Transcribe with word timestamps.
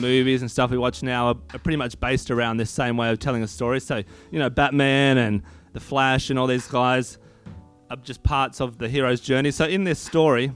movies 0.00 0.42
and 0.42 0.50
stuff 0.50 0.70
we 0.70 0.78
watch 0.78 1.02
now 1.02 1.28
are, 1.28 1.36
are 1.54 1.58
pretty 1.58 1.76
much 1.76 1.98
based 2.00 2.30
around 2.30 2.56
this 2.56 2.70
same 2.70 2.96
way 2.96 3.10
of 3.10 3.18
telling 3.18 3.42
a 3.42 3.48
story. 3.48 3.80
So, 3.80 4.02
you 4.30 4.38
know, 4.38 4.50
Batman 4.50 5.18
and 5.18 5.42
The 5.72 5.80
Flash 5.80 6.30
and 6.30 6.38
all 6.38 6.46
these 6.46 6.66
guys 6.66 7.18
are 7.90 7.96
just 7.96 8.22
parts 8.22 8.60
of 8.60 8.78
the 8.78 8.88
hero's 8.88 9.20
journey. 9.20 9.50
So, 9.50 9.64
in 9.64 9.84
this 9.84 9.98
story, 9.98 10.52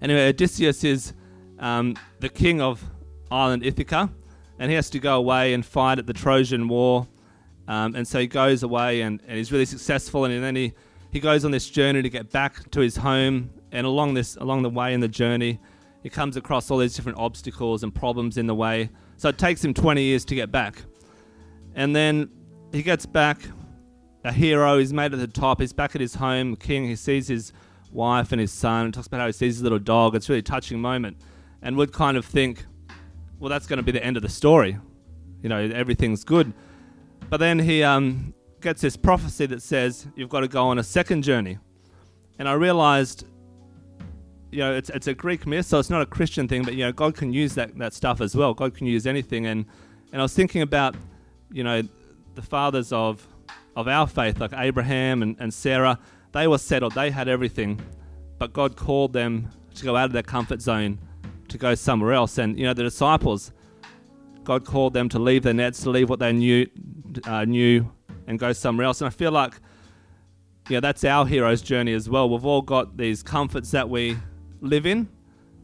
anyway, 0.00 0.28
Odysseus 0.28 0.84
is 0.84 1.12
um, 1.58 1.96
the 2.20 2.28
king 2.28 2.60
of 2.60 2.84
island 3.30 3.64
Ithaca, 3.64 4.10
and 4.58 4.70
he 4.70 4.74
has 4.74 4.90
to 4.90 4.98
go 4.98 5.16
away 5.16 5.54
and 5.54 5.64
fight 5.64 5.98
at 5.98 6.06
the 6.06 6.12
Trojan 6.12 6.68
War. 6.68 7.06
Um, 7.68 7.94
and 7.94 8.06
so 8.06 8.18
he 8.18 8.26
goes 8.26 8.62
away 8.62 9.02
and, 9.02 9.20
and 9.26 9.38
he's 9.38 9.52
really 9.52 9.64
successful, 9.64 10.24
and 10.24 10.42
then 10.42 10.56
he, 10.56 10.74
he 11.10 11.20
goes 11.20 11.44
on 11.44 11.50
this 11.50 11.68
journey 11.68 12.02
to 12.02 12.10
get 12.10 12.30
back 12.30 12.70
to 12.72 12.80
his 12.80 12.96
home. 12.96 13.50
And 13.70 13.86
along 13.86 14.12
this 14.12 14.36
along 14.36 14.62
the 14.62 14.70
way 14.70 14.92
in 14.92 15.00
the 15.00 15.08
journey, 15.08 15.58
he 16.02 16.10
comes 16.10 16.36
across 16.36 16.70
all 16.70 16.78
these 16.78 16.94
different 16.94 17.18
obstacles 17.18 17.82
and 17.82 17.94
problems 17.94 18.36
in 18.36 18.46
the 18.46 18.54
way. 18.54 18.90
So 19.16 19.28
it 19.28 19.38
takes 19.38 19.64
him 19.64 19.72
20 19.72 20.02
years 20.02 20.24
to 20.26 20.34
get 20.34 20.50
back. 20.50 20.82
And 21.74 21.94
then 21.94 22.28
he 22.72 22.82
gets 22.82 23.06
back, 23.06 23.38
a 24.24 24.32
hero, 24.32 24.78
he's 24.78 24.92
made 24.92 25.12
at 25.12 25.20
the 25.20 25.26
top, 25.26 25.60
he's 25.60 25.72
back 25.72 25.94
at 25.94 26.00
his 26.00 26.14
home, 26.14 26.56
king, 26.56 26.84
he 26.86 26.96
sees 26.96 27.28
his 27.28 27.52
wife 27.92 28.32
and 28.32 28.40
his 28.40 28.52
son, 28.52 28.86
and 28.86 28.94
talks 28.94 29.06
about 29.06 29.20
how 29.20 29.26
he 29.26 29.32
sees 29.32 29.56
his 29.56 29.62
little 29.62 29.78
dog. 29.78 30.14
It's 30.14 30.28
a 30.28 30.32
really 30.32 30.42
touching 30.42 30.80
moment. 30.80 31.18
And 31.62 31.76
would 31.76 31.92
kind 31.92 32.16
of 32.16 32.24
think, 32.24 32.64
well, 33.38 33.48
that's 33.48 33.66
going 33.66 33.76
to 33.76 33.82
be 33.82 33.92
the 33.92 34.04
end 34.04 34.16
of 34.16 34.22
the 34.22 34.28
story. 34.28 34.78
You 35.42 35.48
know, 35.48 35.58
everything's 35.58 36.24
good. 36.24 36.52
But 37.30 37.38
then 37.38 37.58
he 37.58 37.82
um, 37.82 38.34
gets 38.60 38.80
this 38.82 38.96
prophecy 38.96 39.46
that 39.46 39.62
says, 39.62 40.06
you've 40.16 40.28
got 40.28 40.40
to 40.40 40.48
go 40.48 40.66
on 40.66 40.78
a 40.78 40.82
second 40.82 41.22
journey. 41.22 41.58
And 42.38 42.48
I 42.48 42.54
realized 42.54 43.26
you 44.52 44.58
know, 44.58 44.74
it's 44.74 44.90
it's 44.90 45.06
a 45.06 45.14
Greek 45.14 45.46
myth, 45.46 45.66
so 45.66 45.78
it's 45.78 45.90
not 45.90 46.02
a 46.02 46.06
Christian 46.06 46.46
thing, 46.46 46.62
but 46.62 46.74
you 46.74 46.84
know, 46.84 46.92
God 46.92 47.16
can 47.16 47.32
use 47.32 47.54
that, 47.54 47.76
that 47.78 47.94
stuff 47.94 48.20
as 48.20 48.36
well. 48.36 48.52
God 48.52 48.74
can 48.74 48.86
use 48.86 49.06
anything, 49.06 49.46
and 49.46 49.64
and 50.12 50.20
I 50.20 50.24
was 50.24 50.34
thinking 50.34 50.60
about, 50.60 50.94
you 51.50 51.64
know, 51.64 51.82
the 52.34 52.42
fathers 52.42 52.92
of 52.92 53.26
of 53.74 53.88
our 53.88 54.06
faith, 54.06 54.38
like 54.38 54.52
Abraham 54.54 55.22
and, 55.22 55.36
and 55.40 55.52
Sarah, 55.52 55.98
they 56.32 56.46
were 56.46 56.58
settled, 56.58 56.92
they 56.94 57.10
had 57.10 57.28
everything, 57.28 57.80
but 58.38 58.52
God 58.52 58.76
called 58.76 59.14
them 59.14 59.50
to 59.74 59.84
go 59.84 59.96
out 59.96 60.04
of 60.04 60.12
their 60.12 60.22
comfort 60.22 60.60
zone, 60.60 60.98
to 61.48 61.56
go 61.56 61.74
somewhere 61.74 62.12
else, 62.12 62.36
and 62.36 62.58
you 62.58 62.66
know, 62.66 62.74
the 62.74 62.82
disciples, 62.82 63.52
God 64.44 64.66
called 64.66 64.92
them 64.92 65.08
to 65.08 65.18
leave 65.18 65.44
their 65.44 65.54
nets, 65.54 65.82
to 65.84 65.90
leave 65.90 66.10
what 66.10 66.18
they 66.18 66.32
knew, 66.32 66.66
uh, 67.24 67.46
knew, 67.46 67.90
and 68.26 68.38
go 68.38 68.52
somewhere 68.52 68.84
else, 68.84 69.00
and 69.00 69.06
I 69.06 69.10
feel 69.10 69.32
like. 69.32 69.54
you 70.68 70.76
know, 70.76 70.80
that's 70.80 71.04
our 71.04 71.26
hero's 71.26 71.60
journey 71.62 71.92
as 71.92 72.08
well. 72.08 72.28
We've 72.30 72.44
all 72.44 72.62
got 72.62 72.96
these 72.96 73.22
comforts 73.22 73.70
that 73.72 73.88
we 73.88 74.16
live 74.62 74.86
in. 74.86 75.08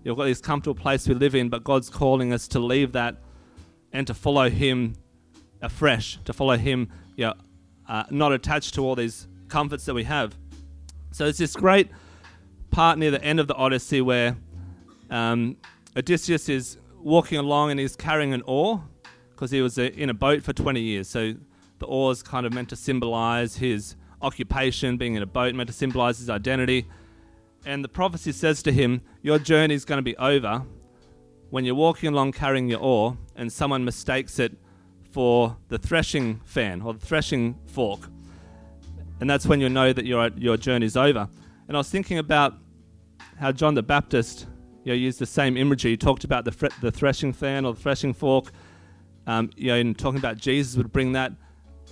You've 0.05 0.17
got 0.17 0.25
this 0.25 0.41
comfortable 0.41 0.81
place 0.81 1.09
we 1.09 1.15
live 1.15 1.35
in, 1.35 1.49
but 1.49 1.65
God's 1.65 1.89
calling 1.89 2.33
us 2.33 2.49
to 2.49 2.59
leave 2.59 2.93
that 2.93 3.17
and 3.93 4.07
to 4.07 4.15
follow 4.15 4.51
Him 4.51 4.95
afresh, 5.63 6.19
to 6.25 6.33
follow 6.33 6.57
Him, 6.57 6.89
you 7.17 7.27
know, 7.27 7.35
uh, 7.89 8.05
not 8.11 8.33
attached 8.33 8.75
to 8.75 8.85
all 8.85 8.95
these 8.95 9.27
comforts 9.49 9.87
that 9.87 9.95
we 9.95 10.05
have. 10.05 10.37
So 11.13 11.27
it's 11.27 11.39
this 11.39 11.57
great 11.57 11.89
part 12.71 12.99
near 12.99 13.11
the 13.11 13.23
end 13.25 13.41
of 13.41 13.49
the 13.49 13.55
Odyssey 13.55 14.01
where 14.01 14.37
um, 15.11 15.57
Odysseus 15.97 16.49
is 16.49 16.79
walking 17.01 17.39
along 17.39 17.71
and 17.71 17.81
he's 17.81 17.97
carrying 17.97 18.35
an 18.35 18.43
oar 18.47 18.83
because 19.31 19.51
he 19.51 19.63
was 19.63 19.79
uh, 19.79 19.83
in 19.95 20.11
a 20.11 20.15
boat 20.15 20.43
for 20.43 20.53
20 20.53 20.81
years. 20.81 21.09
So 21.09 21.35
the 21.79 21.87
oar 21.87 22.13
is 22.13 22.23
kind 22.23 22.45
of 22.45 22.53
meant 22.53 22.69
to 22.71 22.77
symbolize 22.77 23.57
his 23.57 23.97
occupation, 24.21 24.97
being 24.97 25.15
in 25.15 25.23
a 25.23 25.27
boat, 25.27 25.55
meant 25.55 25.69
to 25.69 25.73
symbolize 25.73 26.19
his 26.19 26.29
identity. 26.29 26.87
And 27.65 27.85
the 27.85 27.89
prophecy 27.89 28.33
says 28.33 28.63
to 28.63 28.73
him, 28.73 29.03
Your 29.23 29.39
journey 29.39 29.75
is 29.75 29.85
going 29.85 29.99
to 29.99 30.03
be 30.03 30.17
over 30.17 30.65
when 31.51 31.65
you're 31.65 31.75
walking 31.75 32.11
along 32.11 32.33
carrying 32.33 32.69
your 32.69 32.81
oar 32.81 33.17
and 33.37 33.53
someone 33.53 33.85
mistakes 33.85 34.39
it 34.39 34.57
for 35.11 35.57
the 35.69 35.79
threshing 35.79 36.41
fan 36.45 36.83
or 36.83 36.95
the 36.95 37.05
threshing 37.05 37.59
fork. 37.67 38.01
And 39.21 39.29
that's 39.29 39.47
when 39.47 39.61
you'll 39.61 39.71
know 39.71 39.93
that 39.93 40.05
your, 40.05 40.31
your 40.37 40.57
journey's 40.57 40.97
over. 40.97 41.29
And 41.67 41.77
I 41.77 41.81
was 41.81 41.91
thinking 41.91 42.19
about 42.19 42.55
how 43.39 43.53
John 43.53 43.75
the 43.75 43.83
Baptist 43.83 44.47
you 44.85 44.93
know, 44.93 44.95
used 44.95 45.19
the 45.19 45.27
same 45.27 45.57
imagery. 45.57 45.93
He 45.93 45.97
talked 45.97 46.25
about 46.25 46.45
the, 46.45 46.53
fre- 46.53 46.67
the 46.81 46.91
threshing 46.91 47.33
fan 47.33 47.65
or 47.65 47.75
the 47.75 47.81
threshing 47.81 48.15
fork. 48.15 48.53
Um, 49.27 49.51
you 49.57 49.69
know, 49.69 49.75
and 49.75 49.99
talking 49.99 50.19
about 50.19 50.39
Jesus 50.39 50.77
would 50.77 50.93
bring 50.93 51.13
that. 51.13 51.33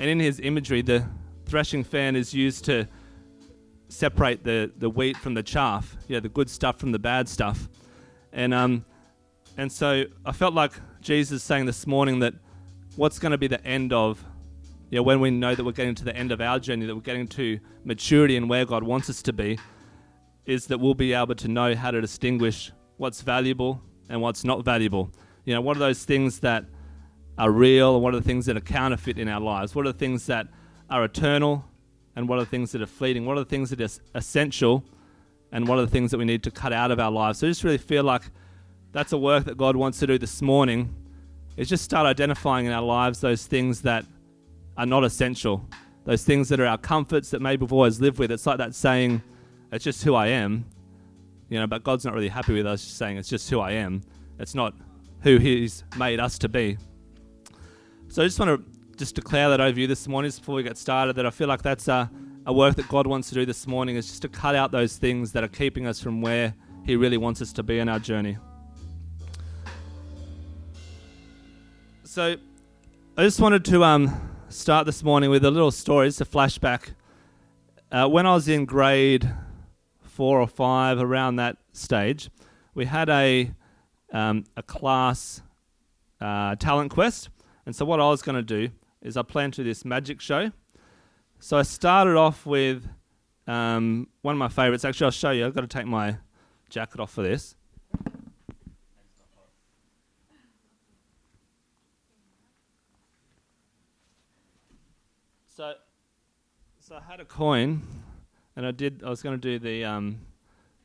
And 0.00 0.08
in 0.08 0.20
his 0.20 0.40
imagery, 0.40 0.82
the 0.82 1.06
threshing 1.44 1.84
fan 1.84 2.16
is 2.16 2.32
used 2.32 2.64
to 2.66 2.88
separate 3.88 4.44
the, 4.44 4.72
the 4.76 4.90
wheat 4.90 5.16
from 5.16 5.34
the 5.34 5.42
chaff, 5.42 5.96
yeah, 6.08 6.20
the 6.20 6.28
good 6.28 6.50
stuff 6.50 6.78
from 6.78 6.92
the 6.92 6.98
bad 6.98 7.28
stuff. 7.28 7.68
And, 8.32 8.52
um, 8.52 8.84
and 9.56 9.70
so 9.70 10.04
I 10.24 10.32
felt 10.32 10.54
like 10.54 10.72
Jesus 11.00 11.42
saying 11.42 11.66
this 11.66 11.86
morning 11.86 12.18
that 12.20 12.34
what's 12.96 13.18
going 13.18 13.32
to 13.32 13.38
be 13.38 13.46
the 13.46 13.64
end 13.64 13.92
of, 13.92 14.24
you 14.90 14.96
know, 14.96 15.02
when 15.02 15.20
we 15.20 15.30
know 15.30 15.54
that 15.54 15.64
we're 15.64 15.72
getting 15.72 15.94
to 15.96 16.04
the 16.04 16.16
end 16.16 16.32
of 16.32 16.40
our 16.40 16.58
journey, 16.58 16.86
that 16.86 16.94
we're 16.94 17.00
getting 17.00 17.28
to 17.28 17.58
maturity 17.84 18.36
and 18.36 18.48
where 18.48 18.64
God 18.64 18.82
wants 18.82 19.08
us 19.10 19.22
to 19.22 19.32
be, 19.32 19.58
is 20.44 20.66
that 20.66 20.78
we'll 20.78 20.94
be 20.94 21.12
able 21.12 21.34
to 21.34 21.48
know 21.48 21.74
how 21.74 21.90
to 21.90 22.00
distinguish 22.00 22.72
what's 22.96 23.20
valuable 23.20 23.82
and 24.08 24.20
what's 24.20 24.44
not 24.44 24.64
valuable. 24.64 25.10
You 25.44 25.54
know, 25.54 25.60
what 25.60 25.76
are 25.76 25.80
those 25.80 26.04
things 26.04 26.40
that 26.40 26.64
are 27.38 27.50
real 27.50 27.94
and 27.94 28.02
what 28.02 28.14
are 28.14 28.20
the 28.20 28.26
things 28.26 28.46
that 28.46 28.56
are 28.56 28.60
counterfeit 28.60 29.18
in 29.18 29.28
our 29.28 29.40
lives? 29.40 29.74
What 29.74 29.86
are 29.86 29.92
the 29.92 29.98
things 29.98 30.26
that 30.26 30.48
are 30.88 31.04
eternal 31.04 31.64
and 32.16 32.28
what 32.28 32.38
are 32.38 32.44
the 32.44 32.50
things 32.50 32.72
that 32.72 32.82
are 32.82 32.86
fleeting? 32.86 33.26
What 33.26 33.36
are 33.36 33.40
the 33.40 33.50
things 33.50 33.70
that 33.70 33.80
are 33.80 33.88
essential? 34.14 34.84
And 35.52 35.68
what 35.68 35.78
are 35.78 35.82
the 35.82 35.90
things 35.90 36.10
that 36.10 36.18
we 36.18 36.24
need 36.24 36.42
to 36.42 36.50
cut 36.50 36.72
out 36.72 36.90
of 36.90 36.98
our 36.98 37.10
lives? 37.10 37.38
So 37.38 37.46
I 37.46 37.50
just 37.50 37.62
really 37.62 37.78
feel 37.78 38.02
like 38.02 38.22
that's 38.92 39.12
a 39.12 39.18
work 39.18 39.44
that 39.44 39.56
God 39.56 39.76
wants 39.76 39.98
to 40.00 40.06
do 40.06 40.18
this 40.18 40.42
morning. 40.42 40.94
Is 41.56 41.68
just 41.68 41.84
start 41.84 42.06
identifying 42.06 42.66
in 42.66 42.72
our 42.72 42.82
lives 42.82 43.20
those 43.20 43.46
things 43.46 43.82
that 43.82 44.04
are 44.76 44.84
not 44.84 45.04
essential, 45.04 45.66
those 46.04 46.22
things 46.24 46.48
that 46.50 46.60
are 46.60 46.66
our 46.66 46.76
comforts 46.76 47.30
that 47.30 47.40
maybe 47.40 47.62
we've 47.62 47.72
always 47.72 48.00
lived 48.00 48.18
with. 48.18 48.30
It's 48.30 48.46
like 48.46 48.58
that 48.58 48.74
saying, 48.74 49.22
"It's 49.72 49.84
just 49.84 50.04
who 50.04 50.14
I 50.14 50.26
am," 50.26 50.66
you 51.48 51.58
know. 51.58 51.66
But 51.66 51.82
God's 51.82 52.04
not 52.04 52.12
really 52.12 52.28
happy 52.28 52.52
with 52.52 52.66
us 52.66 52.84
just 52.84 52.98
saying 52.98 53.16
it's 53.16 53.28
just 53.28 53.48
who 53.48 53.60
I 53.60 53.72
am. 53.72 54.02
It's 54.38 54.54
not 54.54 54.74
who 55.20 55.38
He's 55.38 55.84
made 55.96 56.20
us 56.20 56.38
to 56.40 56.48
be. 56.48 56.76
So 58.08 58.22
I 58.22 58.26
just 58.26 58.38
want 58.38 58.62
to 58.62 58.75
just 58.96 59.14
declare 59.14 59.50
that 59.50 59.60
over 59.60 59.78
you 59.78 59.86
this 59.86 60.08
morning 60.08 60.28
just 60.28 60.40
before 60.40 60.54
we 60.54 60.62
get 60.62 60.78
started 60.78 61.16
that 61.16 61.26
I 61.26 61.30
feel 61.30 61.48
like 61.48 61.60
that's 61.62 61.86
a, 61.86 62.10
a 62.46 62.52
work 62.52 62.76
that 62.76 62.88
God 62.88 63.06
wants 63.06 63.28
to 63.28 63.34
do 63.34 63.44
this 63.44 63.66
morning 63.66 63.96
is 63.96 64.06
just 64.06 64.22
to 64.22 64.28
cut 64.28 64.54
out 64.54 64.72
those 64.72 64.96
things 64.96 65.32
that 65.32 65.44
are 65.44 65.48
keeping 65.48 65.86
us 65.86 66.00
from 66.00 66.22
where 66.22 66.54
He 66.84 66.96
really 66.96 67.18
wants 67.18 67.42
us 67.42 67.52
to 67.54 67.62
be 67.62 67.78
in 67.78 67.88
our 67.88 67.98
journey. 67.98 68.38
So 72.04 72.36
I 73.18 73.22
just 73.22 73.38
wanted 73.38 73.66
to 73.66 73.84
um, 73.84 74.30
start 74.48 74.86
this 74.86 75.02
morning 75.02 75.28
with 75.28 75.44
a 75.44 75.50
little 75.50 75.70
story, 75.70 76.08
just 76.08 76.22
a 76.22 76.24
flashback. 76.24 76.94
Uh, 77.92 78.08
when 78.08 78.24
I 78.24 78.34
was 78.34 78.48
in 78.48 78.64
grade 78.64 79.30
four 80.00 80.40
or 80.40 80.46
five, 80.46 80.98
around 80.98 81.36
that 81.36 81.58
stage, 81.72 82.30
we 82.74 82.86
had 82.86 83.10
a, 83.10 83.52
um, 84.10 84.44
a 84.56 84.62
class 84.62 85.42
uh, 86.18 86.56
talent 86.56 86.90
quest. 86.90 87.28
And 87.66 87.76
so 87.76 87.84
what 87.84 88.00
I 88.00 88.08
was 88.08 88.22
going 88.22 88.36
to 88.36 88.42
do 88.42 88.72
is 89.02 89.16
I 89.16 89.22
plan 89.22 89.50
to 89.52 89.62
do 89.62 89.64
this 89.64 89.84
magic 89.84 90.20
show. 90.20 90.50
So 91.38 91.58
I 91.58 91.62
started 91.62 92.16
off 92.16 92.46
with 92.46 92.88
um, 93.46 94.08
one 94.22 94.34
of 94.34 94.38
my 94.38 94.48
favorites. 94.48 94.84
Actually, 94.84 95.06
I'll 95.06 95.10
show 95.10 95.30
you. 95.30 95.46
I've 95.46 95.54
got 95.54 95.60
to 95.60 95.66
take 95.66 95.86
my 95.86 96.16
jacket 96.70 97.00
off 97.00 97.12
for 97.12 97.22
this. 97.22 97.56
So, 105.46 105.74
so 106.80 106.96
I 106.96 107.00
had 107.10 107.20
a 107.20 107.24
coin, 107.24 107.82
and 108.56 108.66
I 108.66 108.72
did. 108.72 109.02
I 109.04 109.08
was 109.08 109.22
going 109.22 109.38
to 109.38 109.40
do 109.40 109.58
the 109.58 109.84
um, 109.84 110.18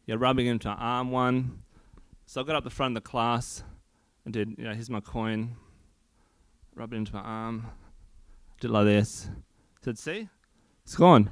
yeah, 0.05 0.15
rubbing 0.17 0.47
into 0.47 0.69
my 0.69 0.75
arm 0.75 1.11
one. 1.11 1.63
So 2.25 2.39
I 2.39 2.43
got 2.45 2.55
up 2.55 2.63
the 2.63 2.69
front 2.69 2.95
of 2.95 3.03
the 3.03 3.09
class 3.09 3.63
and 4.23 4.33
did. 4.33 4.55
You 4.57 4.65
know, 4.65 4.73
here's 4.73 4.89
my 4.89 5.01
coin. 5.01 5.57
Rub 6.75 6.93
it 6.93 6.95
into 6.95 7.13
my 7.13 7.19
arm 7.19 7.65
did 8.61 8.71
like 8.71 8.85
this. 8.85 9.27
Said, 9.83 9.97
"See, 9.97 10.29
it's 10.83 10.95
gone." 10.95 11.31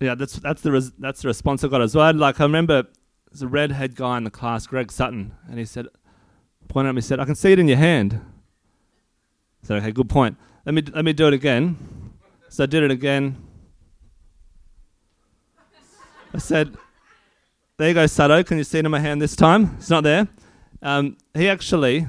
yeah, 0.00 0.14
that's 0.14 0.34
that's 0.34 0.62
the 0.62 0.72
res- 0.72 0.92
that's 0.98 1.22
the 1.22 1.28
response 1.28 1.62
I 1.62 1.68
got 1.68 1.82
as 1.82 1.94
well. 1.94 2.14
Like 2.14 2.40
I 2.40 2.44
remember 2.44 2.84
there's 3.30 3.42
a 3.42 3.48
redhead 3.48 3.94
guy 3.94 4.16
in 4.16 4.24
the 4.24 4.30
class, 4.30 4.66
Greg 4.66 4.90
Sutton, 4.90 5.32
and 5.48 5.58
he 5.58 5.64
said, 5.64 5.86
pointed 6.68 6.88
at 6.88 6.94
me, 6.94 7.02
said, 7.02 7.20
"I 7.20 7.26
can 7.26 7.34
see 7.34 7.52
it 7.52 7.58
in 7.58 7.68
your 7.68 7.76
hand." 7.76 8.20
I 9.62 9.66
said, 9.66 9.82
"Okay, 9.82 9.92
good 9.92 10.08
point. 10.08 10.38
Let 10.64 10.74
me 10.74 10.82
let 10.92 11.04
me 11.04 11.12
do 11.12 11.28
it 11.28 11.34
again." 11.34 11.76
So 12.48 12.64
I 12.64 12.66
did 12.66 12.82
it 12.82 12.90
again. 12.90 13.36
I 16.32 16.38
said, 16.38 16.74
"There 17.76 17.88
you 17.88 17.94
go, 17.94 18.06
Sato. 18.06 18.42
Can 18.42 18.56
you 18.56 18.64
see 18.64 18.78
it 18.78 18.84
in 18.86 18.90
my 18.90 19.00
hand 19.00 19.20
this 19.20 19.36
time? 19.36 19.76
It's 19.76 19.90
not 19.90 20.04
there." 20.04 20.26
Um, 20.80 21.18
he 21.34 21.48
actually, 21.48 22.06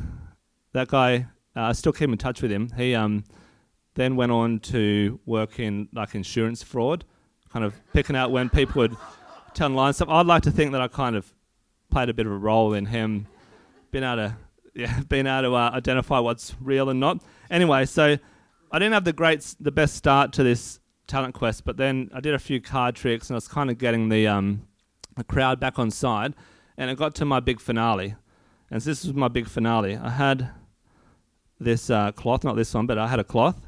that 0.73 0.87
guy, 0.87 1.27
uh, 1.55 1.61
I 1.61 1.71
still 1.73 1.91
keep 1.91 2.09
in 2.09 2.17
touch 2.17 2.41
with 2.41 2.51
him. 2.51 2.71
He 2.77 2.95
um, 2.95 3.23
then 3.97 4.15
went 4.15 4.31
on 4.31 4.59
to 4.59 5.19
work 5.25 5.59
in 5.59 5.89
like 5.91 6.13
insurance 6.13 6.61
fraud, 6.61 7.03
kind 7.51 7.65
of 7.65 7.73
picking 7.93 8.15
out 8.15 8.31
when 8.31 8.47
people 8.47 8.79
would 8.79 8.95
tell 9.55 9.69
lies 9.69 9.95
stuff. 9.97 10.07
I'd 10.07 10.27
like 10.27 10.43
to 10.43 10.51
think 10.51 10.71
that 10.71 10.81
I 10.81 10.87
kind 10.87 11.15
of 11.15 11.33
played 11.89 12.07
a 12.07 12.13
bit 12.13 12.27
of 12.27 12.31
a 12.31 12.37
role 12.37 12.73
in 12.75 12.85
him 12.85 13.25
being 13.91 14.03
able 14.03 14.17
to, 14.17 14.37
yeah, 14.75 15.01
being 15.09 15.25
able 15.25 15.49
to 15.49 15.55
uh, 15.55 15.71
identify 15.73 16.19
what's 16.19 16.55
real 16.61 16.89
and 16.89 16.99
not. 16.99 17.23
Anyway, 17.49 17.85
so 17.85 18.17
I 18.71 18.79
didn't 18.79 18.93
have 18.93 19.03
the 19.03 19.13
great, 19.13 19.55
the 19.59 19.71
best 19.71 19.95
start 19.95 20.31
to 20.33 20.43
this 20.43 20.79
talent 21.07 21.33
quest, 21.33 21.65
but 21.65 21.77
then 21.77 22.11
I 22.13 22.19
did 22.19 22.35
a 22.35 22.39
few 22.39 22.61
card 22.61 22.95
tricks 22.95 23.29
and 23.29 23.35
I 23.35 23.37
was 23.37 23.47
kind 23.47 23.71
of 23.71 23.79
getting 23.79 24.09
the 24.09 24.27
um, 24.27 24.67
the 25.15 25.23
crowd 25.23 25.59
back 25.59 25.79
on 25.79 25.89
side, 25.89 26.35
and 26.77 26.91
it 26.91 26.97
got 26.99 27.15
to 27.15 27.25
my 27.25 27.39
big 27.39 27.59
finale. 27.59 28.15
And 28.69 28.83
so 28.83 28.91
this 28.91 29.03
was 29.03 29.15
my 29.15 29.27
big 29.27 29.47
finale. 29.47 29.97
I 29.97 30.11
had 30.11 30.51
this 31.59 31.89
uh, 31.89 32.11
cloth, 32.11 32.43
not 32.43 32.55
this 32.55 32.75
one, 32.75 32.85
but 32.85 32.99
I 32.99 33.07
had 33.07 33.19
a 33.19 33.23
cloth. 33.23 33.66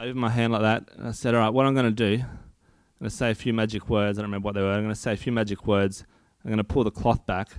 Over 0.00 0.18
my 0.18 0.30
hand 0.30 0.52
like 0.52 0.62
that, 0.62 0.88
and 0.96 1.08
I 1.08 1.10
said, 1.12 1.34
"All 1.34 1.40
right, 1.40 1.50
what 1.50 1.66
I'm 1.66 1.74
going 1.74 1.86
to 1.86 1.90
do, 1.90 2.22
I'm 2.22 3.04
going 3.04 3.10
to 3.10 3.10
say 3.10 3.30
a 3.30 3.34
few 3.34 3.52
magic 3.52 3.88
words. 3.88 4.18
I 4.18 4.22
don't 4.22 4.30
remember 4.30 4.46
what 4.46 4.54
they 4.54 4.62
were. 4.62 4.72
I'm 4.72 4.82
going 4.82 4.94
to 4.94 5.00
say 5.00 5.12
a 5.12 5.16
few 5.16 5.32
magic 5.32 5.66
words. 5.66 6.04
I'm 6.44 6.50
going 6.50 6.58
to 6.58 6.64
pull 6.64 6.84
the 6.84 6.90
cloth 6.90 7.24
back, 7.26 7.50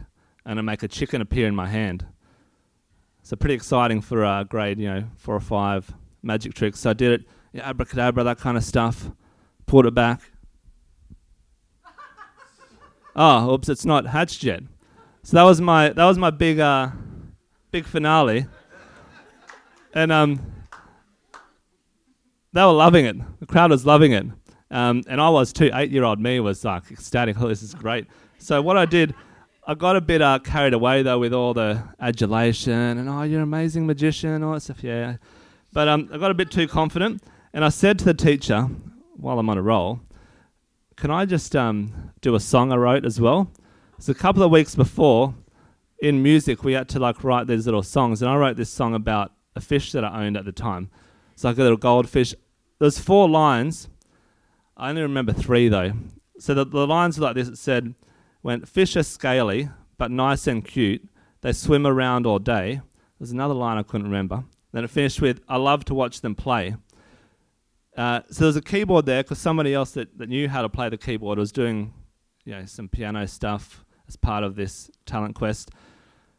and 0.46 0.60
I 0.60 0.62
make 0.62 0.84
a 0.84 0.88
chicken 0.88 1.22
appear 1.22 1.48
in 1.48 1.56
my 1.56 1.68
hand. 1.68 2.06
So 3.24 3.36
pretty 3.36 3.54
exciting 3.54 4.02
for 4.02 4.26
uh, 4.26 4.44
grade, 4.44 4.80
you 4.80 4.88
know, 4.88 5.04
four 5.18 5.36
or 5.36 5.40
five 5.40 5.94
magic 6.24 6.54
tricks. 6.54 6.80
So 6.80 6.90
I 6.90 6.94
did 6.94 7.22
it, 7.22 7.62
abracadabra, 7.62 8.24
that 8.24 8.40
kind 8.40 8.58
of 8.58 8.64
stuff. 8.64 9.12
Pulled 9.68 9.86
it 9.86 9.94
back. 9.94 10.22
oh, 13.16 13.54
oops, 13.54 13.70
it's 13.70 13.86
not 13.86 14.08
hatched 14.08 14.44
yet. 14.44 14.64
So 15.24 15.38
that 15.38 15.44
was 15.44 15.62
my 15.62 15.90
that 15.90 16.06
was 16.06 16.18
my 16.18 16.32
big 16.32 16.60
uh, 16.60 16.90
big 17.70 17.86
finale. 17.86 18.48
And 19.94 20.12
um, 20.12 20.42
they 22.54 22.62
were 22.62 22.72
loving 22.72 23.06
it. 23.06 23.16
The 23.40 23.46
crowd 23.46 23.72
was 23.72 23.86
loving 23.86 24.12
it. 24.12 24.26
Um, 24.70 25.04
and 25.08 25.20
I 25.20 25.30
was 25.30 25.52
too. 25.52 25.70
Eight 25.74 25.92
year 25.92 26.04
old 26.04 26.20
me 26.20 26.40
was 26.40 26.64
like 26.64 26.92
ecstatic. 26.92 27.38
Oh, 27.42 27.48
this 27.48 27.62
is 27.62 27.74
great. 27.74 28.08
So 28.38 28.62
what 28.62 28.78
I 28.78 28.86
did, 28.86 29.14
I 29.68 29.76
got 29.76 29.96
a 29.96 30.02
bit 30.02 30.22
uh, 30.22 30.40
carried 30.40 30.74
away 30.74 31.04
though 31.04 31.20
with 31.20 31.34
all 31.34 31.54
the 31.54 31.84
adulation 32.00 32.74
and 32.74 33.10
oh, 33.10 33.24
you're 33.24 33.40
an 33.40 33.44
amazing 33.44 33.86
magician, 33.86 34.44
all 34.44 34.54
that 34.54 34.62
stuff. 34.62 34.84
Yeah, 34.84 35.18
but 35.74 35.88
um, 35.88 36.10
I 36.12 36.18
got 36.18 36.32
a 36.32 36.34
bit 36.34 36.52
too 36.52 36.68
confident, 36.68 37.22
and 37.54 37.64
I 37.64 37.70
said 37.70 38.00
to 38.00 38.06
the 38.06 38.14
teacher 38.14 38.64
while 39.18 39.40
I'm 39.40 39.50
on 39.50 39.58
a 39.58 39.62
roll, 39.62 40.00
"Can 40.96 41.12
I 41.12 41.26
just 41.26 41.56
um, 41.56 42.12
do 42.22 42.34
a 42.36 42.40
song 42.40 42.72
I 42.72 42.78
wrote 42.78 43.06
as 43.06 43.20
well?" 43.20 43.52
So 44.00 44.12
a 44.12 44.16
couple 44.16 44.42
of 44.42 44.50
weeks 44.52 44.74
before, 44.74 45.36
in 46.02 46.24
music, 46.24 46.64
we 46.64 46.74
had 46.74 46.90
to 46.90 47.00
like 47.00 47.24
write 47.24 47.48
these 47.48 47.66
little 47.66 47.84
songs, 47.84 48.22
and 48.22 48.32
I 48.32 48.36
wrote 48.36 48.58
this 48.58 48.70
song 48.70 48.96
about 48.96 49.32
a 49.56 49.62
fish 49.62 49.92
that 49.92 50.04
I 50.04 50.26
owned 50.26 50.38
at 50.38 50.46
the 50.46 50.52
time. 50.52 50.90
It's 51.42 51.44
like 51.44 51.58
a 51.58 51.64
little 51.64 51.76
goldfish. 51.76 52.36
There's 52.78 53.00
four 53.00 53.28
lines. 53.28 53.90
I 54.78 54.90
only 54.90 55.02
remember 55.02 55.34
three 55.34 55.70
though. 55.70 55.94
So 56.38 56.54
the, 56.54 56.64
the 56.66 56.86
lines 56.86 57.18
were 57.18 57.26
like 57.26 57.34
this. 57.34 57.48
It 57.48 57.58
said, 57.58 57.96
"When 58.44 58.64
fish 58.64 58.96
are 58.96 59.02
scaly 59.02 59.68
but 59.98 60.12
nice 60.12 60.46
and 60.46 60.64
cute, 60.64 61.10
they 61.42 61.52
swim 61.52 61.88
around 61.88 62.28
all 62.28 62.38
day." 62.38 62.82
There's 63.18 63.32
another 63.32 63.56
line 63.56 63.80
I 63.80 63.82
couldn't 63.82 64.06
remember. 64.06 64.44
Then 64.72 64.84
it 64.84 64.92
finished 64.92 65.20
with, 65.20 65.42
"I 65.50 65.58
love 65.58 65.84
to 65.86 65.96
watch 65.96 66.22
them 66.22 66.36
play." 66.36 66.76
Uh, 67.98 68.20
so 68.30 68.44
there's 68.44 68.56
a 68.56 68.62
keyboard 68.62 69.08
there 69.08 69.24
because 69.24 69.40
somebody 69.40 69.74
else 69.74 69.94
that, 69.94 70.16
that 70.20 70.30
knew 70.30 70.48
how 70.48 70.62
to 70.62 70.70
play 70.70 70.90
the 70.90 70.98
keyboard 70.98 71.40
was 71.40 71.52
doing, 71.52 71.92
you 72.46 72.52
know, 72.52 72.66
some 72.66 72.88
piano 72.88 73.28
stuff 73.28 73.84
as 74.08 74.16
part 74.16 74.44
of 74.44 74.56
this 74.56 74.92
talent 75.08 75.34
quest. 75.34 75.72